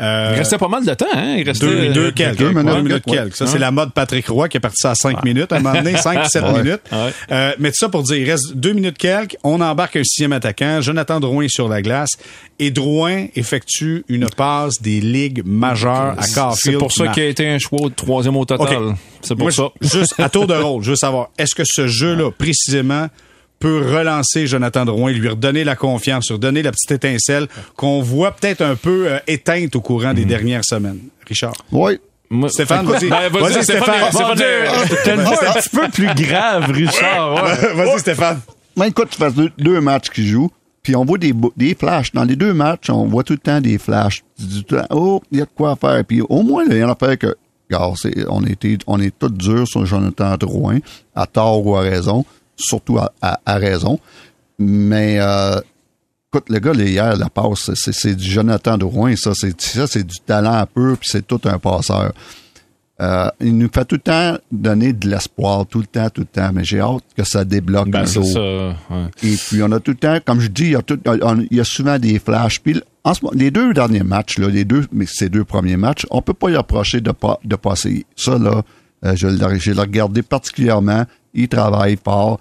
[0.00, 1.36] Euh, Il restait pas mal de temps, hein?
[1.38, 2.38] Il restait deux, deux quelques.
[2.38, 3.16] deux minutes, deux minutes ouais.
[3.18, 3.36] quelques.
[3.36, 5.52] Ça, c'est la mode Patrick Roy qui est parti ça à cinq minutes.
[5.52, 6.62] À un moment donné, cinq, sept Ouais.
[6.62, 6.80] minutes.
[6.90, 7.12] Ouais.
[7.30, 9.36] Euh, mais tout ça pour dire, il reste deux minutes quelques.
[9.44, 10.80] On embarque un sixième attaquant.
[10.80, 12.10] Jonathan Drouin est sur la glace.
[12.58, 16.56] Et Drouin effectue une passe des ligues majeures à Carfield.
[16.56, 18.94] C'est pour ça qui qu'il a été un choix de troisième au total.
[19.22, 19.68] C'est pour Moi, ça.
[19.82, 23.06] Juste à tour de rôle, je veux savoir, est-ce que ce jeu-là, précisément,
[23.60, 27.46] peut relancer Jonathan Drouin, lui redonner la confiance, lui redonner la petite étincelle
[27.76, 30.14] qu'on voit peut-être un peu euh, éteinte au courant Mhm.
[30.14, 30.98] des dernières semaines?
[31.28, 31.52] Richard?
[31.70, 32.00] Oui.
[32.30, 33.08] Moi- Stéphane, vas-y.
[33.08, 34.38] Ben, vas-y, Vas-y, Stéphane, Stéphane.
[34.40, 34.66] Euh,
[35.04, 37.34] T'as voix un petit peu plus grave, Richard.
[37.44, 37.74] ouais.
[37.74, 38.40] Vas-y, Stéphane.
[38.76, 40.50] Mais écoute, tu fais deux, deux matchs qui jouent,
[40.82, 42.12] puis on voit des, des flashs.
[42.12, 44.22] Dans les deux matchs, on voit tout le temps des flashs.
[44.38, 46.02] Tu dis tout le temps, oh, il y a de quoi faire.
[46.06, 47.34] Puis au moins, il y en a fait que,
[47.68, 50.78] regarde, c'est- on, était, on est tous durs sur Jonathan Drouin,
[51.16, 52.24] à tort ou à raison,
[52.60, 53.98] surtout à, à- à raison.
[54.58, 55.58] Mais, euh,
[56.32, 60.04] écoute, le gars, hier, la passe, c'est, c'est du Jonathan Drouin, ça, c'est, ça, c'est
[60.06, 62.12] du talent un peu, puis c'est tout un passeur.
[63.00, 66.26] Euh, il nous fait tout le temps donner de l'espoir, tout le temps, tout le
[66.26, 68.26] temps, mais j'ai hâte que ça débloque Ben, un jour.
[68.26, 68.40] ça.
[68.40, 69.06] ouais.
[69.22, 71.40] Et puis, on a tout le temps, comme je dis, il y a, tout- on-
[71.50, 72.60] il y a souvent des flashs.
[72.60, 75.78] Puis, en ce moment, les deux derniers matchs, là, les deux, mais ces deux premiers
[75.78, 78.04] matchs, on peut pas y approcher de pas, de passer.
[78.16, 78.62] Ça, là,
[79.06, 81.06] euh, je l'ai je l'ai regardé particulièrement.
[81.34, 82.40] Il travaille fort.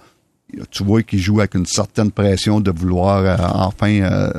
[0.70, 4.32] Tu vois qu'il joue avec une certaine pression de vouloir euh, enfin euh,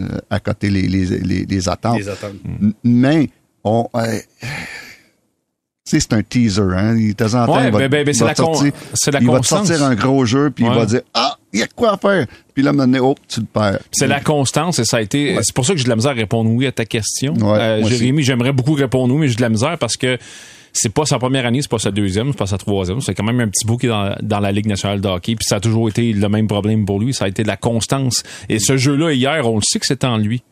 [0.00, 1.98] euh, accoter les, les, les, les attentes.
[1.98, 2.34] Les attentes.
[2.84, 3.30] Mais,
[3.64, 4.46] on, euh, tu
[5.84, 6.94] sais, c'est un teaser, hein.
[6.98, 9.10] Il, de temps Ouais, va, ben, ben, ben, c'est va la te con- sortir- c'est
[9.10, 9.68] la il va te constance.
[9.68, 12.26] sortir un gros jeu, puis il va dire, ah, il y a quoi à faire.
[12.52, 13.78] Puis là, maintenant, oh, tu le perds.
[13.92, 15.38] C'est la constance et ça a été.
[15.42, 17.32] C'est pour ça que j'ai de la misère à répondre oui à ta question.
[17.42, 17.82] Euh.
[17.86, 20.18] Jérémy, j'aimerais beaucoup répondre oui, mais j'ai de la misère parce que
[20.72, 23.00] c'est pas sa première année, c'est pas sa deuxième, c'est pas sa troisième.
[23.00, 23.90] C'est quand même un petit bout qui est
[24.22, 25.34] dans, la Ligue nationale de hockey.
[25.34, 27.14] Puis ça a toujours été le même problème pour lui.
[27.14, 28.22] Ça a été de la constance.
[28.48, 30.42] Et ce jeu-là, hier, on le sait que c'est en lui.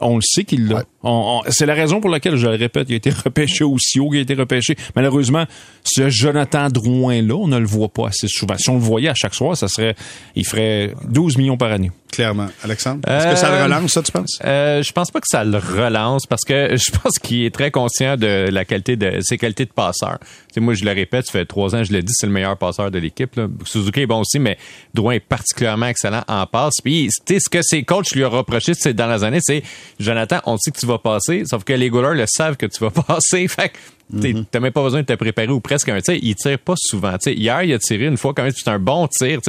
[0.00, 0.76] On le sait qu'il l'a.
[0.76, 0.82] Ouais.
[1.04, 4.00] On- on- c'est la raison pour laquelle, je le répète, il a été repêché aussi
[4.00, 4.76] haut qu'il a été repêché.
[4.96, 5.44] Malheureusement,
[5.84, 8.56] ce Jonathan Drouin-là, on ne le voit pas assez souvent.
[8.58, 9.94] Si on le voyait à chaque soir, ça serait,
[10.34, 11.92] il ferait 12 millions par année.
[12.10, 12.46] Clairement.
[12.62, 14.38] Alexandre, est-ce que ça le Euh, relance, ça, tu penses?
[14.44, 17.70] Euh, je pense pas que ça le relance parce que je pense qu'il est très
[17.72, 20.18] conscient de la qualité de ses qualités de passeur.
[20.54, 22.32] Tu sais, moi, je le répète, ça fait trois ans, je l'ai dit, c'est le
[22.32, 23.40] meilleur passeur de l'équipe.
[23.64, 24.56] Suzuki est bon aussi, mais
[24.94, 26.74] Drouin est particulièrement excellent en passe.
[26.80, 29.64] Puis, tu sais, ce que ses coachs lui ont reproché ces dernières années, c'est
[29.98, 32.78] Jonathan, on sait que tu vas passer, sauf que les goalers le savent que tu
[32.78, 33.48] vas passer.
[33.48, 36.14] Fait que tu t'as même pas besoin de te préparer ou presque un tir.
[36.22, 37.16] Il tire pas souvent.
[37.26, 39.40] Hier, il a tiré une fois quand même, c'est un bon tir.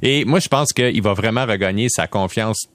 [0.00, 2.68] Et moi, je pense qu'il va vraiment regagner sa confiance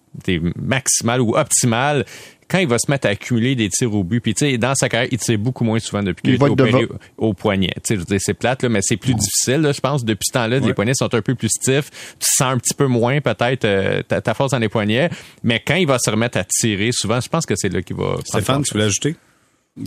[0.57, 2.05] maximale ou optimale
[2.49, 4.19] quand il va se mettre à accumuler des tirs au but.
[4.19, 6.87] Puis tu sais, dans sa carrière, il tire beaucoup moins souvent depuis qu'il être opéré
[7.17, 7.73] au poignet.
[7.83, 10.03] Tu sais, c'est plate, là, mais c'est plus difficile, là, je pense.
[10.03, 11.91] Depuis ce temps-là, les poignets sont un peu plus stiffs.
[12.19, 15.09] Tu sens un petit peu moins, peut-être, euh, ta, ta force dans les poignets.
[15.43, 17.95] Mais quand il va se remettre à tirer, souvent, je pense que c'est là qu'il
[17.95, 18.15] va...
[18.25, 19.15] Stéphane, tu voulais ajouter?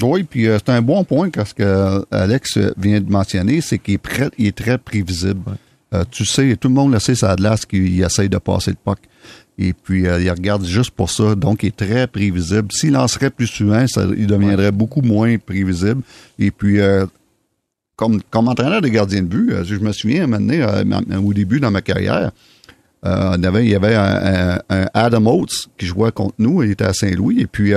[0.00, 3.78] Oui, puis euh, c'est un bon point parce que euh, Alex vient de mentionner, c'est
[3.78, 5.42] qu'il est, prêt- il est très prévisible.
[5.92, 8.38] Euh, tu sais, tout le monde le sait, ça a de l'as qu'il essaye de
[8.38, 8.98] passer le puck.
[9.58, 11.34] Et puis, euh, il regarde juste pour ça.
[11.34, 12.68] Donc, il est très prévisible.
[12.72, 16.02] S'il lancerait plus souvent, ça, il deviendrait beaucoup moins prévisible.
[16.38, 17.06] Et puis, euh,
[17.96, 21.70] comme, comme entraîneur de gardien de but, euh, je me souviens, maintenant, au début dans
[21.70, 22.32] ma carrière,
[23.04, 26.62] il y avait, il y avait un, un, Adam Oates qui jouait contre nous.
[26.62, 27.40] Il était à Saint-Louis.
[27.40, 27.72] Et puis,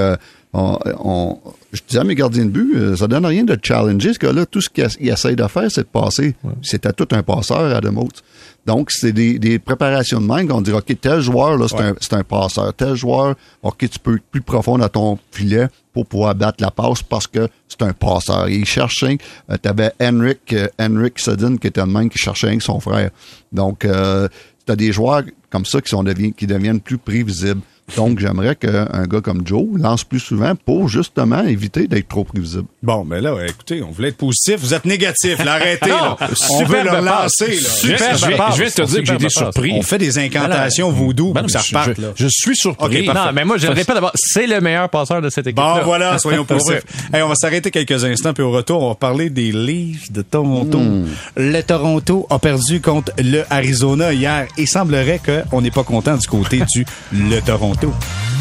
[0.53, 1.39] on, on,
[1.73, 4.13] je disais à mes gardiens de but, ça donne rien de challenger.
[4.13, 6.35] Ce gars-là, tout ce qu'il essaye de faire, c'est de passer.
[6.61, 8.21] C'était tout un passeur, Adam Oates.
[8.65, 12.19] Donc, c'est des, des, préparations de main qu'on dit, OK, tel joueur, là, c'est un,
[12.19, 12.73] un, passeur.
[12.73, 16.71] Tel joueur, OK, tu peux être plus profond dans ton filet pour pouvoir battre la
[16.71, 18.49] passe parce que c'est un passeur.
[18.49, 19.17] il cherchait,
[19.49, 22.79] euh, tu avais Henrik, euh, Henrik Sudden qui était un main qui cherchait avec son
[22.79, 23.11] frère.
[23.51, 24.27] Donc, euh,
[24.65, 26.03] tu as des joueurs comme ça qui, sont,
[26.35, 27.61] qui deviennent plus prévisibles.
[27.95, 32.65] Donc, j'aimerais qu'un gars comme Joe lance plus souvent pour justement éviter d'être trop prévisible.
[32.81, 34.59] Bon, mais là, écoutez, on voulait être positif.
[34.59, 35.43] Vous êtes négatif.
[35.43, 36.17] L'arrêtez, là.
[36.51, 37.69] On veut le lancer, là.
[37.69, 39.71] Super je, vais, je vais te dire que j'ai été surpris.
[39.73, 42.09] On fait des incantations voodoo ben ça reparte, là.
[42.15, 43.07] Je suis surpris.
[43.07, 45.83] non, mais moi, je le répète d'abord, c'est le meilleur passeur de cette équipe Bon,
[45.83, 46.83] voilà, soyons positifs.
[47.13, 50.21] hey, on va s'arrêter quelques instants, puis au retour, on va parler des Leafs de
[50.23, 50.79] Toronto.
[50.79, 51.07] Hmm.
[51.37, 54.47] Le Toronto a perdu contre le Arizona hier.
[54.57, 57.74] Il semblerait qu'on n'est pas content du côté du le Toronto.
[57.75, 58.34] Toronto.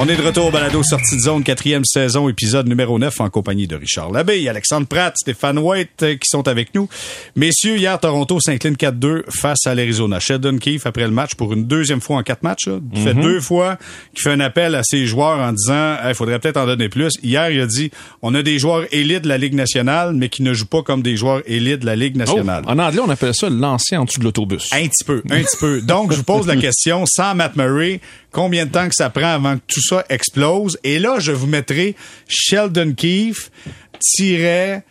[0.00, 3.30] On est de retour au balado sortie de zone, quatrième saison, épisode numéro 9, en
[3.30, 6.88] compagnie de Richard Labbé, Alexandre Pratt, Stéphane White euh, qui sont avec nous.
[7.34, 10.20] Messieurs, hier, Toronto s'incline 4-2 face à l'Arizona.
[10.20, 13.22] Sheldon Keefe, après le match, pour une deuxième fois en quatre matchs, qui fait mhm.
[13.22, 13.76] deux fois,
[14.14, 17.14] qui fait un appel à ses joueurs en disant il faudrait peut-être en donner plus.
[17.24, 17.90] Hier, il a dit
[18.22, 21.02] on a des joueurs élites de la Ligue nationale, mais qui ne jouent pas comme
[21.02, 22.62] des joueurs élites de la Ligue nationale.
[22.68, 24.68] Oh, en anglais, on appelle ça lancer en dessous de l'autobus.
[24.70, 25.80] Un petit peu, un petit peu.
[25.80, 28.00] Donc, je vous pose la question, sans Matt Murray,
[28.38, 30.78] combien de temps que ça prend avant que tout ça explose.
[30.84, 31.96] Et là, je vous mettrai
[32.28, 33.50] Sheldon Keefe
[33.98, 34.84] tiret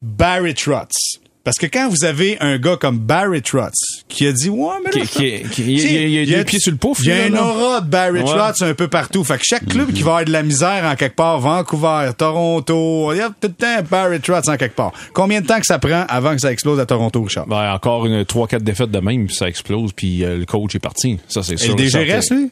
[0.00, 1.18] Barry Trotz.
[1.44, 3.74] Parce que quand vous avez un gars comme Barry Trotz
[4.08, 7.08] qui a dit ouais mais là, il, y a, des pieds sur le pouf il
[7.08, 9.22] y a un aura de Barry Trotz un peu partout.
[9.22, 13.12] Fait que chaque club qui va avoir de la misère en quelque part Vancouver Toronto
[13.12, 14.92] il y a tout le temps Barry Trotz en quelque part.
[15.12, 17.46] Combien de temps que ça prend avant que ça explose à Toronto Richard?
[17.46, 21.18] Ben, encore une 3-4 défaites de même ça explose puis euh, le coach est parti.
[21.28, 22.50] Ça c'est sûr et le DG reste lui?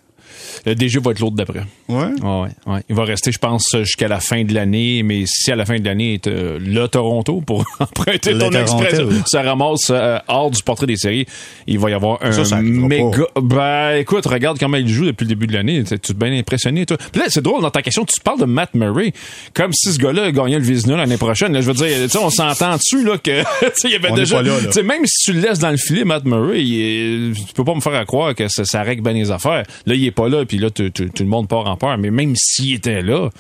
[0.66, 1.62] Le DG va être l'autre d'après.
[1.88, 2.04] Ouais?
[2.22, 2.48] ouais.
[2.66, 5.02] ouais, Il va rester, je pense, jusqu'à la fin de l'année.
[5.02, 9.42] Mais si à la fin de l'année, euh, le Toronto, pour emprunter ton expression, ça
[9.42, 11.26] ramasse euh, hors du portrait des séries,
[11.66, 13.24] il va y avoir un méga.
[13.40, 15.82] Ben, écoute, regarde comment il joue depuis le début de l'année.
[15.84, 16.96] Tu es bien impressionné, toi.
[16.96, 19.12] Puis là, c'est drôle, dans ta question, tu parles de Matt Murray
[19.54, 21.52] comme si ce gars-là gagnait le Vizina l'année prochaine.
[21.52, 23.42] Là, je veux dire, on s'entend dessus, là, que,
[23.84, 24.42] il y avait déjà.
[24.42, 28.04] Même si tu le laisses dans le filet, Matt Murray, tu peux pas me faire
[28.06, 29.64] croire que ça, ça règle bien les affaires.
[29.86, 31.96] Là, il est pas là, puis là, tout le monde part en peur.
[31.98, 33.30] Mais même s'il était là,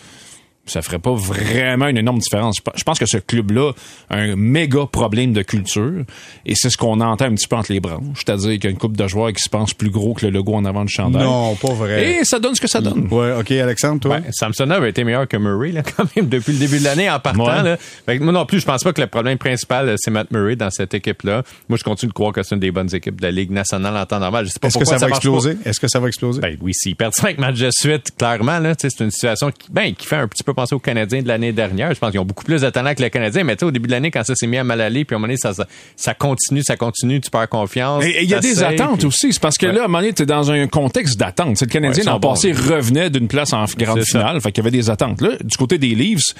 [0.66, 2.58] ça ferait pas vraiment une énorme différence.
[2.74, 3.72] Je pense que ce club-là
[4.10, 6.04] a un méga problème de culture
[6.46, 8.22] et c'est ce qu'on entend un petit peu entre les branches.
[8.24, 10.32] C'est-à-dire qu'il y a une coupe de joueurs qui se pense plus gros que le
[10.32, 11.24] logo en avant du chandail.
[11.24, 12.20] Non, pas vrai.
[12.20, 13.08] Et ça donne ce que ça donne.
[13.10, 14.20] Ouais, OK, Alexandre, toi?
[14.20, 17.10] Ben, Samsonov a été meilleur que Murray, là, quand même, depuis le début de l'année
[17.10, 17.62] en partant.
[17.62, 17.76] Là.
[18.20, 20.94] moi non plus, je pense pas que le problème principal, c'est Matt Murray dans cette
[20.94, 21.42] équipe-là.
[21.68, 23.96] Moi, je continue de croire que c'est une des bonnes équipes de la Ligue nationale
[23.96, 24.46] en temps normal.
[24.46, 25.56] Je sais pas Est-ce que ça, va exploser?
[25.64, 26.40] Est-ce que ça va exploser?
[26.40, 29.94] Ben oui, s'ils perdent cinq matchs de suite, clairement, là, c'est une situation qui, ben,
[29.94, 31.92] qui fait un petit peu penser aux Canadiens de l'année dernière.
[31.94, 33.70] Je pense qu'ils ont beaucoup plus de talent que les Canadiens, mais tu sais, au
[33.70, 35.36] début de l'année, quand ça s'est mis à mal aller, puis à un moment donné,
[35.36, 35.52] ça,
[35.96, 38.04] ça, continue, ça continue, tu perds confiance.
[38.04, 39.32] Et il y a des attentes aussi.
[39.32, 41.60] C'est parce que là, à un moment donné, tu es dans un contexte d'attente.
[41.60, 44.40] Le Canadien, l'an passé, revenait d'une place en grande finale.
[44.40, 45.20] Fait qu'il y avait des attentes.
[45.20, 46.34] Là, du côté des Leafs,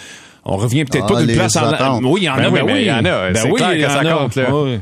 [0.45, 2.73] on revient peut-être pas ah, d'une place en Oui, il y en a, ben oui,
[2.77, 3.31] il y en a.
[3.31, 4.29] Ben oui, il y en a.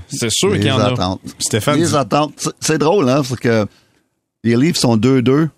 [0.09, 1.19] C'est sûr qu'il y en a.
[1.39, 1.79] Stéphane.
[1.79, 2.49] Les attentes.
[2.61, 3.67] C'est drôle, hein, parce que
[4.43, 5.49] les Leafs sont 2-2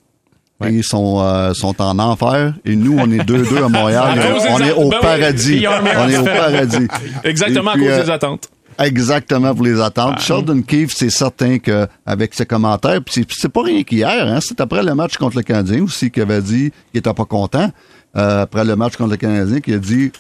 [0.71, 2.55] ils sont, euh, sont en enfer.
[2.65, 4.21] Et nous, on est 2-2 à Montréal.
[4.51, 5.65] on est au ben paradis.
[5.67, 6.89] on est au paradis.
[7.25, 8.49] Exactement à cause des euh, attentes.
[8.79, 10.17] Exactement pour les attentes.
[10.19, 10.21] Ah.
[10.21, 14.61] Sheldon Keefe, c'est certain que avec ses commentaires, puis c'est pas rien qu'hier, hein, c'est
[14.61, 17.71] après le match contre le Canadien aussi qu'il avait dit qu'il était pas content.
[18.15, 20.13] Euh, après le match contre le Canadien, qui a dit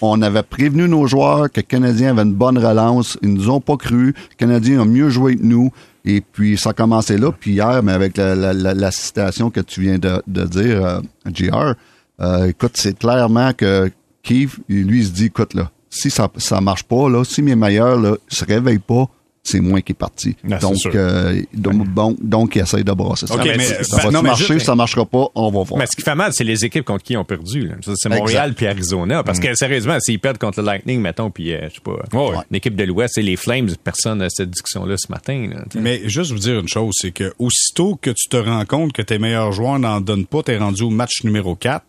[0.00, 3.60] on avait prévenu nos joueurs que le Canadien avait une bonne relance, ils nous ont
[3.60, 5.70] pas cru, le Canadien a mieux joué que nous.
[6.04, 7.30] Et puis, ça a commencé là.
[7.32, 11.00] Puis hier, mais avec la, la, la, citation que tu viens de, de dire, euh,
[11.32, 11.74] JR,
[12.20, 13.90] euh, écoute, c'est clairement que
[14.22, 17.54] Keith, lui, il se dit, écoute, là, si ça ça marche pas, là, si mes
[17.54, 19.08] meilleurs, là, se réveillent pas,
[19.44, 20.36] c'est moi qui est parti.
[20.50, 23.36] Ah, donc, euh, donc, bon, donc, il essaye de brasser ça.
[23.36, 25.78] mais, ça va marcher, ça marchera pas, on va voir.
[25.78, 27.70] Mais ce qui fait mal, c'est les équipes contre qui ils ont perdu.
[27.96, 29.24] C'est Montréal puis Arizona.
[29.24, 29.56] Parce que mm.
[29.56, 32.84] sérieusement, s'ils perdent contre le Lightning, mettons, puis euh, je sais pas, une équipe de
[32.84, 35.48] l'Ouest et les Flames, personne n'a cette discussion-là ce matin.
[35.74, 39.02] mais juste vous dire une chose, c'est que aussitôt que tu te rends compte que
[39.02, 41.84] tes meilleurs joueurs n'en donnent pas, t'es rendu au match numéro 4,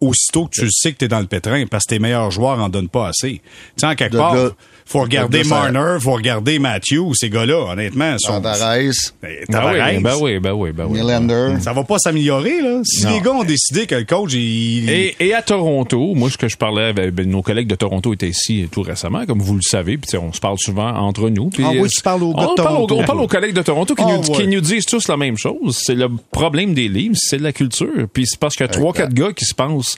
[0.00, 2.30] aussitôt que tu le sais que tu es dans le pétrin parce que tes meilleurs
[2.30, 3.34] joueurs en donnent pas assez.
[3.34, 3.42] Tu
[3.76, 4.50] sais, en quelque De part, là-
[4.90, 8.16] faut regarder Marner, faut regarder Matthew, ces gars-là, honnêtement.
[8.18, 8.40] Sont...
[8.40, 8.78] Tavares,
[9.22, 10.98] Ben, Ben oui, ben oui, ben oui, ben oui.
[11.00, 11.54] Nylander.
[11.60, 12.80] Ça va pas s'améliorer, là.
[12.84, 13.12] Si Non.
[13.12, 14.90] les gars ont décidé que le coach, il...
[14.90, 18.12] Et, et à Toronto, moi, ce que je parlais avec ben, nos collègues de Toronto
[18.12, 20.88] étaient ici tout récemment, comme vous le savez, puis tu sais, on se parle souvent
[20.92, 21.50] entre nous.
[21.50, 23.28] puis, Ah oui, euh, tu parles aux gars de on parle aux- on parle aux
[23.28, 24.42] collègues de Toronto qui, Ah nous, ouais.
[24.42, 25.78] qui nous disent tous la même chose.
[25.80, 28.08] C'est le problème des livres, c'est la culture.
[28.12, 29.96] Puis c'est parce qu'il y a trois, quatre gars qui se pensent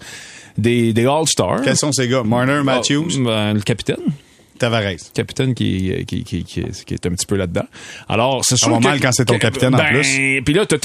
[0.59, 1.63] des, des All-Stars.
[1.65, 2.23] Quels sont ces gars?
[2.25, 3.97] Marner, Matthews, Ah, ben, le capitaine.
[4.63, 4.95] Tavares.
[5.13, 7.65] capitaine qui, qui, qui, qui, est un petit peu là-dedans.
[8.09, 10.41] Alors, c'est Ça sûr va mal quand c'est ton capitaine, en ben, plus.
[10.45, 10.77] Puis là, t'as,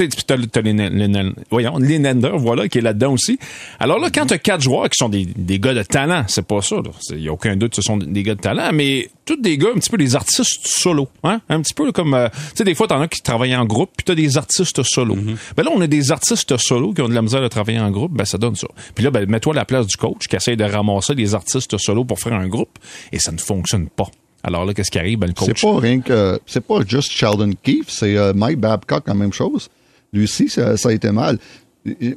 [1.51, 3.38] voyons, Lenander, voilà, qui est là-dedans aussi.
[3.80, 6.61] Alors là, quand t'as quatre joueurs qui sont des, des gars de talent, c'est pas
[6.63, 6.78] ça,
[7.11, 9.69] Il y a aucun doute, ce sont des gars de talent, mais tous des gars,
[9.75, 11.41] un petit peu des artistes solo, hein?
[11.49, 13.91] Un petit peu comme, euh, tu sais, des fois, t'en as qui travaillent en groupe,
[13.95, 15.15] puis t'as des artistes solo.
[15.15, 15.36] Mm-hmm.
[15.55, 17.91] Ben là, on a des artistes solo qui ont de la misère de travailler en
[17.91, 18.67] groupe, ben ça donne ça.
[18.95, 21.78] Puis là, ben, mets-toi à la place du coach qui essaye de ramasser des artistes
[21.78, 22.80] solo pour faire un groupe,
[23.11, 24.07] et ça ne fonctionne pas.
[24.43, 25.19] Alors là, qu'est-ce qui arrive?
[25.19, 25.59] Ben, le coach.
[25.59, 26.39] C'est pas rien que.
[26.45, 29.69] C'est pas juste Sheldon Keefe, c'est euh, Mike Babcock, la même chose.
[30.13, 31.38] Lui aussi, ça, ça a été mal.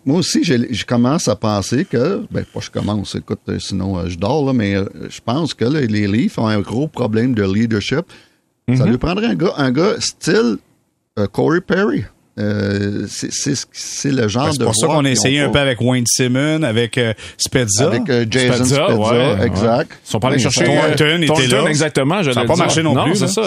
[0.04, 2.26] Moi aussi, je commence à penser que.
[2.30, 5.54] Ben, pas je commence, écoute, euh, sinon euh, je dors, là, mais euh, je pense
[5.54, 8.06] que là, les Leafs ont un gros problème de leadership.
[8.76, 10.58] Ça lui prendrait un gars, un gars style
[11.32, 12.04] Corey Perry.
[12.40, 15.50] Euh, c'est- c'est c'est le genre Ben, c'est de pour ça qu'on a essayé un
[15.50, 17.86] peu avec Wayne Simon, avec euh, Spezza.
[17.88, 19.92] Avec euh, Jason Spezza, Spezza, ouais, exact.
[20.06, 21.64] Ils sont pas allés chercher ça- Thornton euh, était là.
[21.68, 22.14] exactement.
[22.22, 23.42] Ça a j'allais pas marché non plus, c'est ça.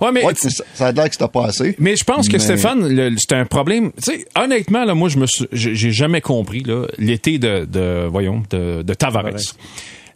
[0.00, 1.76] Ouais, mais Ouais, mais ça, ça a l'air que c'était pas assez.
[1.78, 3.92] mais je pense que Stéphane, c'est un problème.
[3.92, 8.06] Tu sais, honnêtement, là, moi, je me suis, j'ai jamais compris là l'été de, de,
[8.10, 9.30] voyons, de, de Tavares.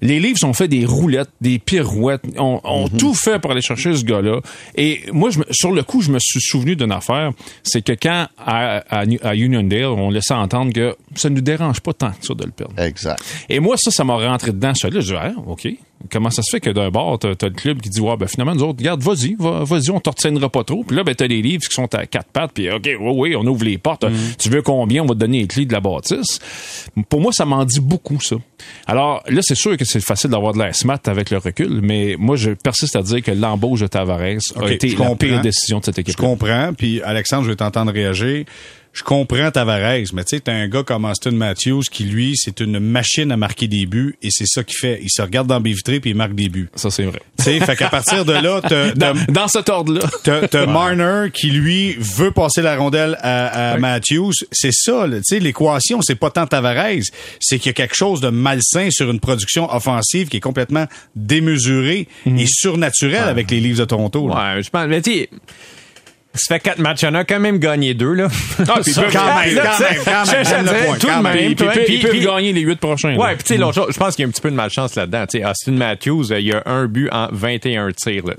[0.01, 2.99] Les livres ont fait des roulettes, des pirouettes, ont, ont Mhm.
[2.99, 4.41] tout fait pour aller chercher ce gars-là.
[4.77, 7.33] Et moi, je me- sur le coup, je me suis souvenu d'une affaire,
[7.63, 11.81] c'est que quand à, à, à Uniondale, on laissait entendre que ça ne nous dérange
[11.81, 12.75] pas tant que ça de le perdre.
[12.81, 13.21] Exact.
[13.49, 14.75] Et moi, ça, ça m'a rentré dedans.
[14.75, 15.67] Ça, là, je dis, ah, OK.
[16.13, 18.29] Comment ça se fait que d'un bord, t'as, t'as le club qui dit, ouais, ben
[18.29, 20.85] finalement, nous autres, regarde, vas-y, va- vas-y, on t'ortiendra pas trop.
[20.85, 23.37] Puis là, ben, t'as les livres qui sont à quatre pattes, puis OK, oui, oui,
[23.37, 24.07] on ouvre les portes.
[24.39, 25.03] Tu veux combien?
[25.03, 26.39] On va te donner les clés de la bâtisse.
[27.09, 28.37] Pour moi, ça m'en dit beaucoup, ça.
[28.87, 32.15] Alors, là, c'est sûr que c'est facile d'avoir de l'air smart avec le recul, mais
[32.19, 35.81] moi, je persiste à dire que l'embauche de Tavares a été je la pire décision
[35.81, 36.17] de cette Je équipe.
[36.17, 38.45] comprends, puis Alexandre, je vais t'entendre réagir.
[38.99, 42.59] Je comprends Tavares, mais tu sais, t'as un gars comme Austin Matthews qui, lui, c'est
[42.59, 44.99] une machine à marquer des buts et c'est ça qu'il fait.
[45.03, 46.69] Il se regarde dans les vitrées puis il marque des buts.
[46.75, 47.21] Ça, c'est vrai.
[47.39, 48.89] Tu sais, fait qu'à partir de là, t'as-
[49.29, 50.01] Dans, cet ordre-là.
[50.25, 54.33] T'as t'as Marner qui, lui, veut passer la rondelle à, à Matthews.
[54.51, 57.03] C'est ça, tu sais, l'équation, c'est pas tant Tavares,
[57.39, 60.87] c'est qu'il y a quelque chose de malsain sur une production offensive qui est complètement
[61.15, 64.27] démesurée et surnaturelle avec les Leafs de Toronto.
[64.29, 64.57] là.
[64.57, 65.31] Ouais, je pense, mais tu sais,
[66.35, 68.29] ça fait quatre matchs, on a quand même gagné deux, là.
[68.69, 71.23] Ah, puis Ça, ils peuvent- quand même, quand même, quand même, je point, tout quand
[71.23, 71.35] même.
[71.35, 73.17] même, Puis, puis, puis- ils peuvent puis- gagner les huit prochains.
[73.17, 74.55] Ouais, puis tu sais, l'autre chose, je pense qu'il y a un petit peu de
[74.57, 75.25] malchance là-dedans.
[75.27, 78.25] Tu sais, Austin Matthews, euh, il y a un but en 21 tirs.
[78.27, 78.35] Là.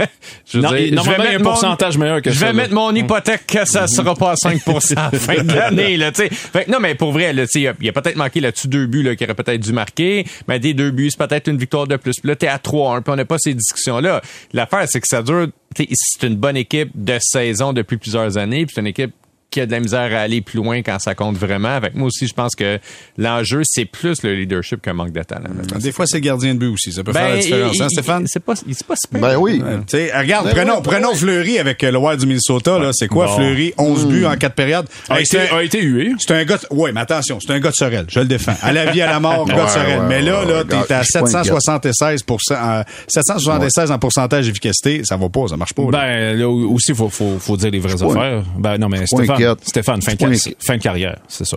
[0.50, 2.38] je veux Non, dire, il- je vais il un mettre mon- pourcentage meilleur que je
[2.40, 4.60] vais mettre mon hypothèque que ça sera pas à 5
[4.96, 5.96] à la fin de l'année.
[5.96, 6.28] Là, tu sais.
[6.30, 8.86] Fait non, mais pour vrai, là, tu sais, il il a peut-être manqué là-dessus deux
[8.86, 10.24] buts là, qu'il aurait peut-être dû marquer.
[10.48, 12.12] Mais des deux buts, c'est peut-être une victoire de plus.
[12.20, 14.22] Puis là, t'es à 3-1, puis on n'a pas ces discussions-là.
[14.52, 15.48] L'affaire, c'est que ça dure...
[15.76, 19.14] C'est une bonne équipe de saison depuis plusieurs années, puis c'est une équipe
[19.50, 21.68] qui a de la misère à aller plus loin quand ça compte vraiment.
[21.76, 22.78] Avec moi aussi, je pense que
[23.16, 25.50] l'enjeu, c'est plus le leadership qu'un manque de talent.
[25.78, 26.90] Des fois, c'est gardien de but aussi.
[26.92, 28.24] Ça peut faire la Ben, différence, il- hein, il- Stéphane?
[28.26, 29.20] C'est pas, c'est pas super.
[29.20, 29.62] Ben oui.
[29.64, 31.14] Ouais, tu sais, regarde, Ben prenons, ouais, prenons.
[31.14, 32.78] Fleury avec euh, le Wild du Minnesota.
[32.80, 33.36] Là, c'est quoi Bon.
[33.36, 33.72] Fleury?
[33.78, 34.86] 11 buts en 4 périodes.
[35.08, 36.12] a, Hey, été, c'est un- a été hué.
[36.18, 38.06] C'est un gars, de- ouais, mais attention, c'est un gars de Sorel.
[38.08, 38.54] Je le défends.
[38.60, 39.98] À la vie, à la mort, gars de Sorel.
[40.00, 41.42] ouais, mais là, ouais, là, ouais, t'es à je suis pas inquiet.
[41.52, 45.02] 776 euh, 776 en pourcentage d'efficacité.
[45.04, 45.82] Ça va pas, ça marche pas.
[45.84, 45.88] là.
[45.92, 48.42] Ben, là aussi, il faut, faut, faut dire les vraies affaires.
[48.58, 51.56] Ben, non, mais pas Stéphane, fin, de, fin carrière, c'est ça.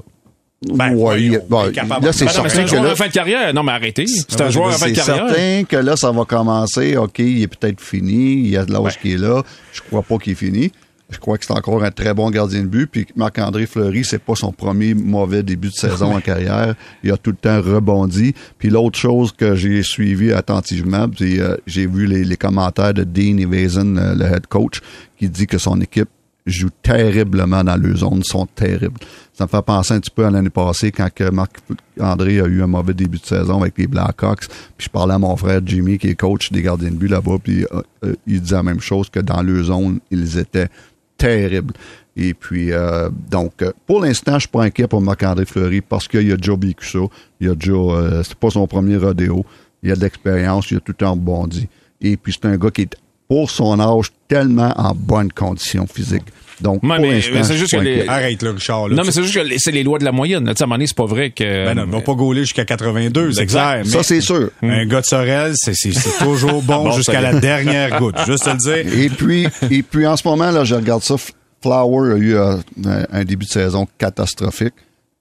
[0.73, 2.05] Ben, ouais, voyons, il- bon, capable.
[2.07, 3.53] là, c'est Ben Ben certain un que joueur là, fin de carrière.
[3.53, 4.05] Non, mais arrêtez.
[4.07, 5.27] C'est un Ouais, joueur en fin de carrière.
[5.29, 6.97] certain que là, ça va commencer.
[6.97, 8.33] OK, il est peut-être fini.
[8.39, 9.43] Il y a de l'âge qui est là.
[9.71, 10.71] Je crois pas qu'il est fini.
[11.11, 12.87] Je crois que c'est encore un très bon gardien de but.
[12.91, 16.73] Puis Marc-André Fleury, c'est pas son premier mauvais début de saison en carrière.
[17.03, 18.33] Il a tout le temps rebondi.
[18.57, 23.37] Puis l'autre chose que j'ai suivi attentivement, euh, j'ai vu les, les commentaires de Dean
[23.37, 24.81] Evason, euh, le head coach,
[25.19, 26.09] qui dit que son équipe
[26.47, 28.99] joue terriblement dans le zone, sont terribles.
[29.33, 32.63] Ça me fait penser un petit peu à l'année passée quand que Marc-André a eu
[32.63, 34.47] un mauvais début de saison avec les Blackhawks.
[34.77, 37.37] Puis je parlais à mon frère Jimmy, qui est coach des gardiens de but là-bas,
[37.43, 40.69] puis euh, euh, il disait la même chose que dans le zone, ils étaient
[41.17, 41.73] terribles.
[42.19, 46.31] Et puis, euh, donc, pour l'instant, je suis pas inquiet pour Marc-André Fleury parce qu'il
[46.31, 46.99] a déjà vécu ça.
[47.39, 49.45] Il a déjà, euh, c'est pas son premier rodéo.
[49.83, 51.69] Il a de l'expérience, il a tout le temps rebondi.
[52.01, 52.95] Et puis, c'est un gars qui est,
[53.27, 56.23] pour son âge, tellement en bonne condition physique.
[56.59, 58.07] Donc, mais- mais c'est juste que les-.
[58.07, 58.87] Arrête, là, Richard.
[58.87, 58.95] là.
[58.95, 60.43] Non, Tu- mais c'est juste que c'est les lois de la moyenne.
[60.45, 60.53] là.
[60.55, 61.43] Tu sais, à un moment donné, c'est pas vrai que.
[61.65, 63.59] Ben non, il va pas gauler jusqu'à 82, c'est Exact.
[63.61, 63.81] clair.
[63.85, 64.49] mais Ça, c'est sûr.
[64.63, 65.73] Un gars de Sorel, c'est
[66.19, 68.15] toujours bon, Bon, jusqu'à la dernière goutte.
[68.25, 68.93] Juste te le dire.
[69.03, 71.15] Et puis, et puis en ce moment, là, je regarde ça.
[71.61, 72.55] Flower a eu euh,
[72.85, 74.73] un, un début de saison catastrophique.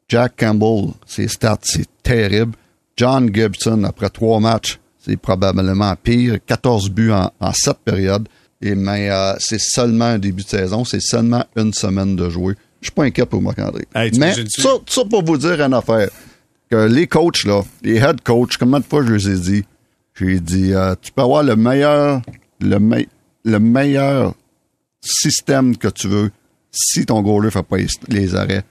[0.08, 2.52] Jack Campbell, ses stats, c'est terrible.
[2.96, 6.38] John Gibson, après trois matchs, c'est probablement pire.
[6.44, 8.28] 14 buts en, en sept périodes.
[8.60, 12.54] Et mais euh, c'est seulement un début de saison, c'est seulement une semaine de jouer.
[12.80, 13.84] Je suis pas inquiet pour Marc-André.
[13.94, 16.08] Hey, mais ça, ça pour vous dire une affaire.
[16.70, 19.64] Que les coachs, là, les head coachs, combien de fois je les ai dit?
[20.18, 22.22] J'ai dit, euh, tu peux avoir le meilleur,
[22.60, 23.06] le, me-
[23.44, 24.34] le meilleur
[25.00, 26.30] système que tu veux.
[26.72, 27.76] Si ton goaler fait pas
[28.08, 28.62] les arrêts,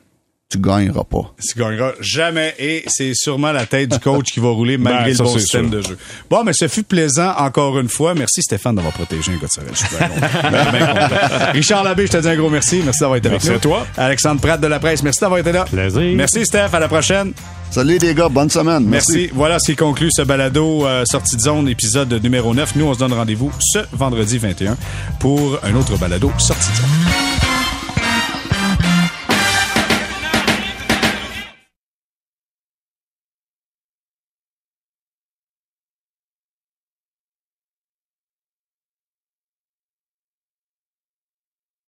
[0.56, 1.34] tu gagneras pas.
[1.45, 5.10] Tu gagneras jamais et c'est sûrement la tête du coach qui va rouler malgré Ben,
[5.10, 5.78] le ça, bon système sûr.
[5.80, 5.97] de jeu.
[6.30, 8.14] Bon, mais ce fut plaisant encore une fois.
[8.16, 9.70] Merci Stéphane d'avoir protégé un gars de Sorel.
[9.74, 10.49] Je suis bien content.
[10.51, 11.51] Ben, ben content.
[11.53, 12.82] Richard Labbé, je te dis un gros merci.
[12.84, 13.74] Merci d'avoir été Merci avec nous.
[13.74, 13.88] à toi.
[13.97, 15.66] Alexandre Pratt de la presse, merci d'avoir été là.
[15.66, 16.01] Plaisir.
[16.16, 17.34] Merci Steph, à la prochaine.
[17.72, 18.86] Salut les gars, bonne semaine.
[18.86, 19.30] Merci.
[19.34, 22.76] Voilà ce qui conclut ce balado euh, sortie de zone épisode numéro 9.
[22.76, 24.78] Nous, on se donne rendez-vous ce vendredi 21
[25.20, 27.25] pour un autre balado sortie de zone.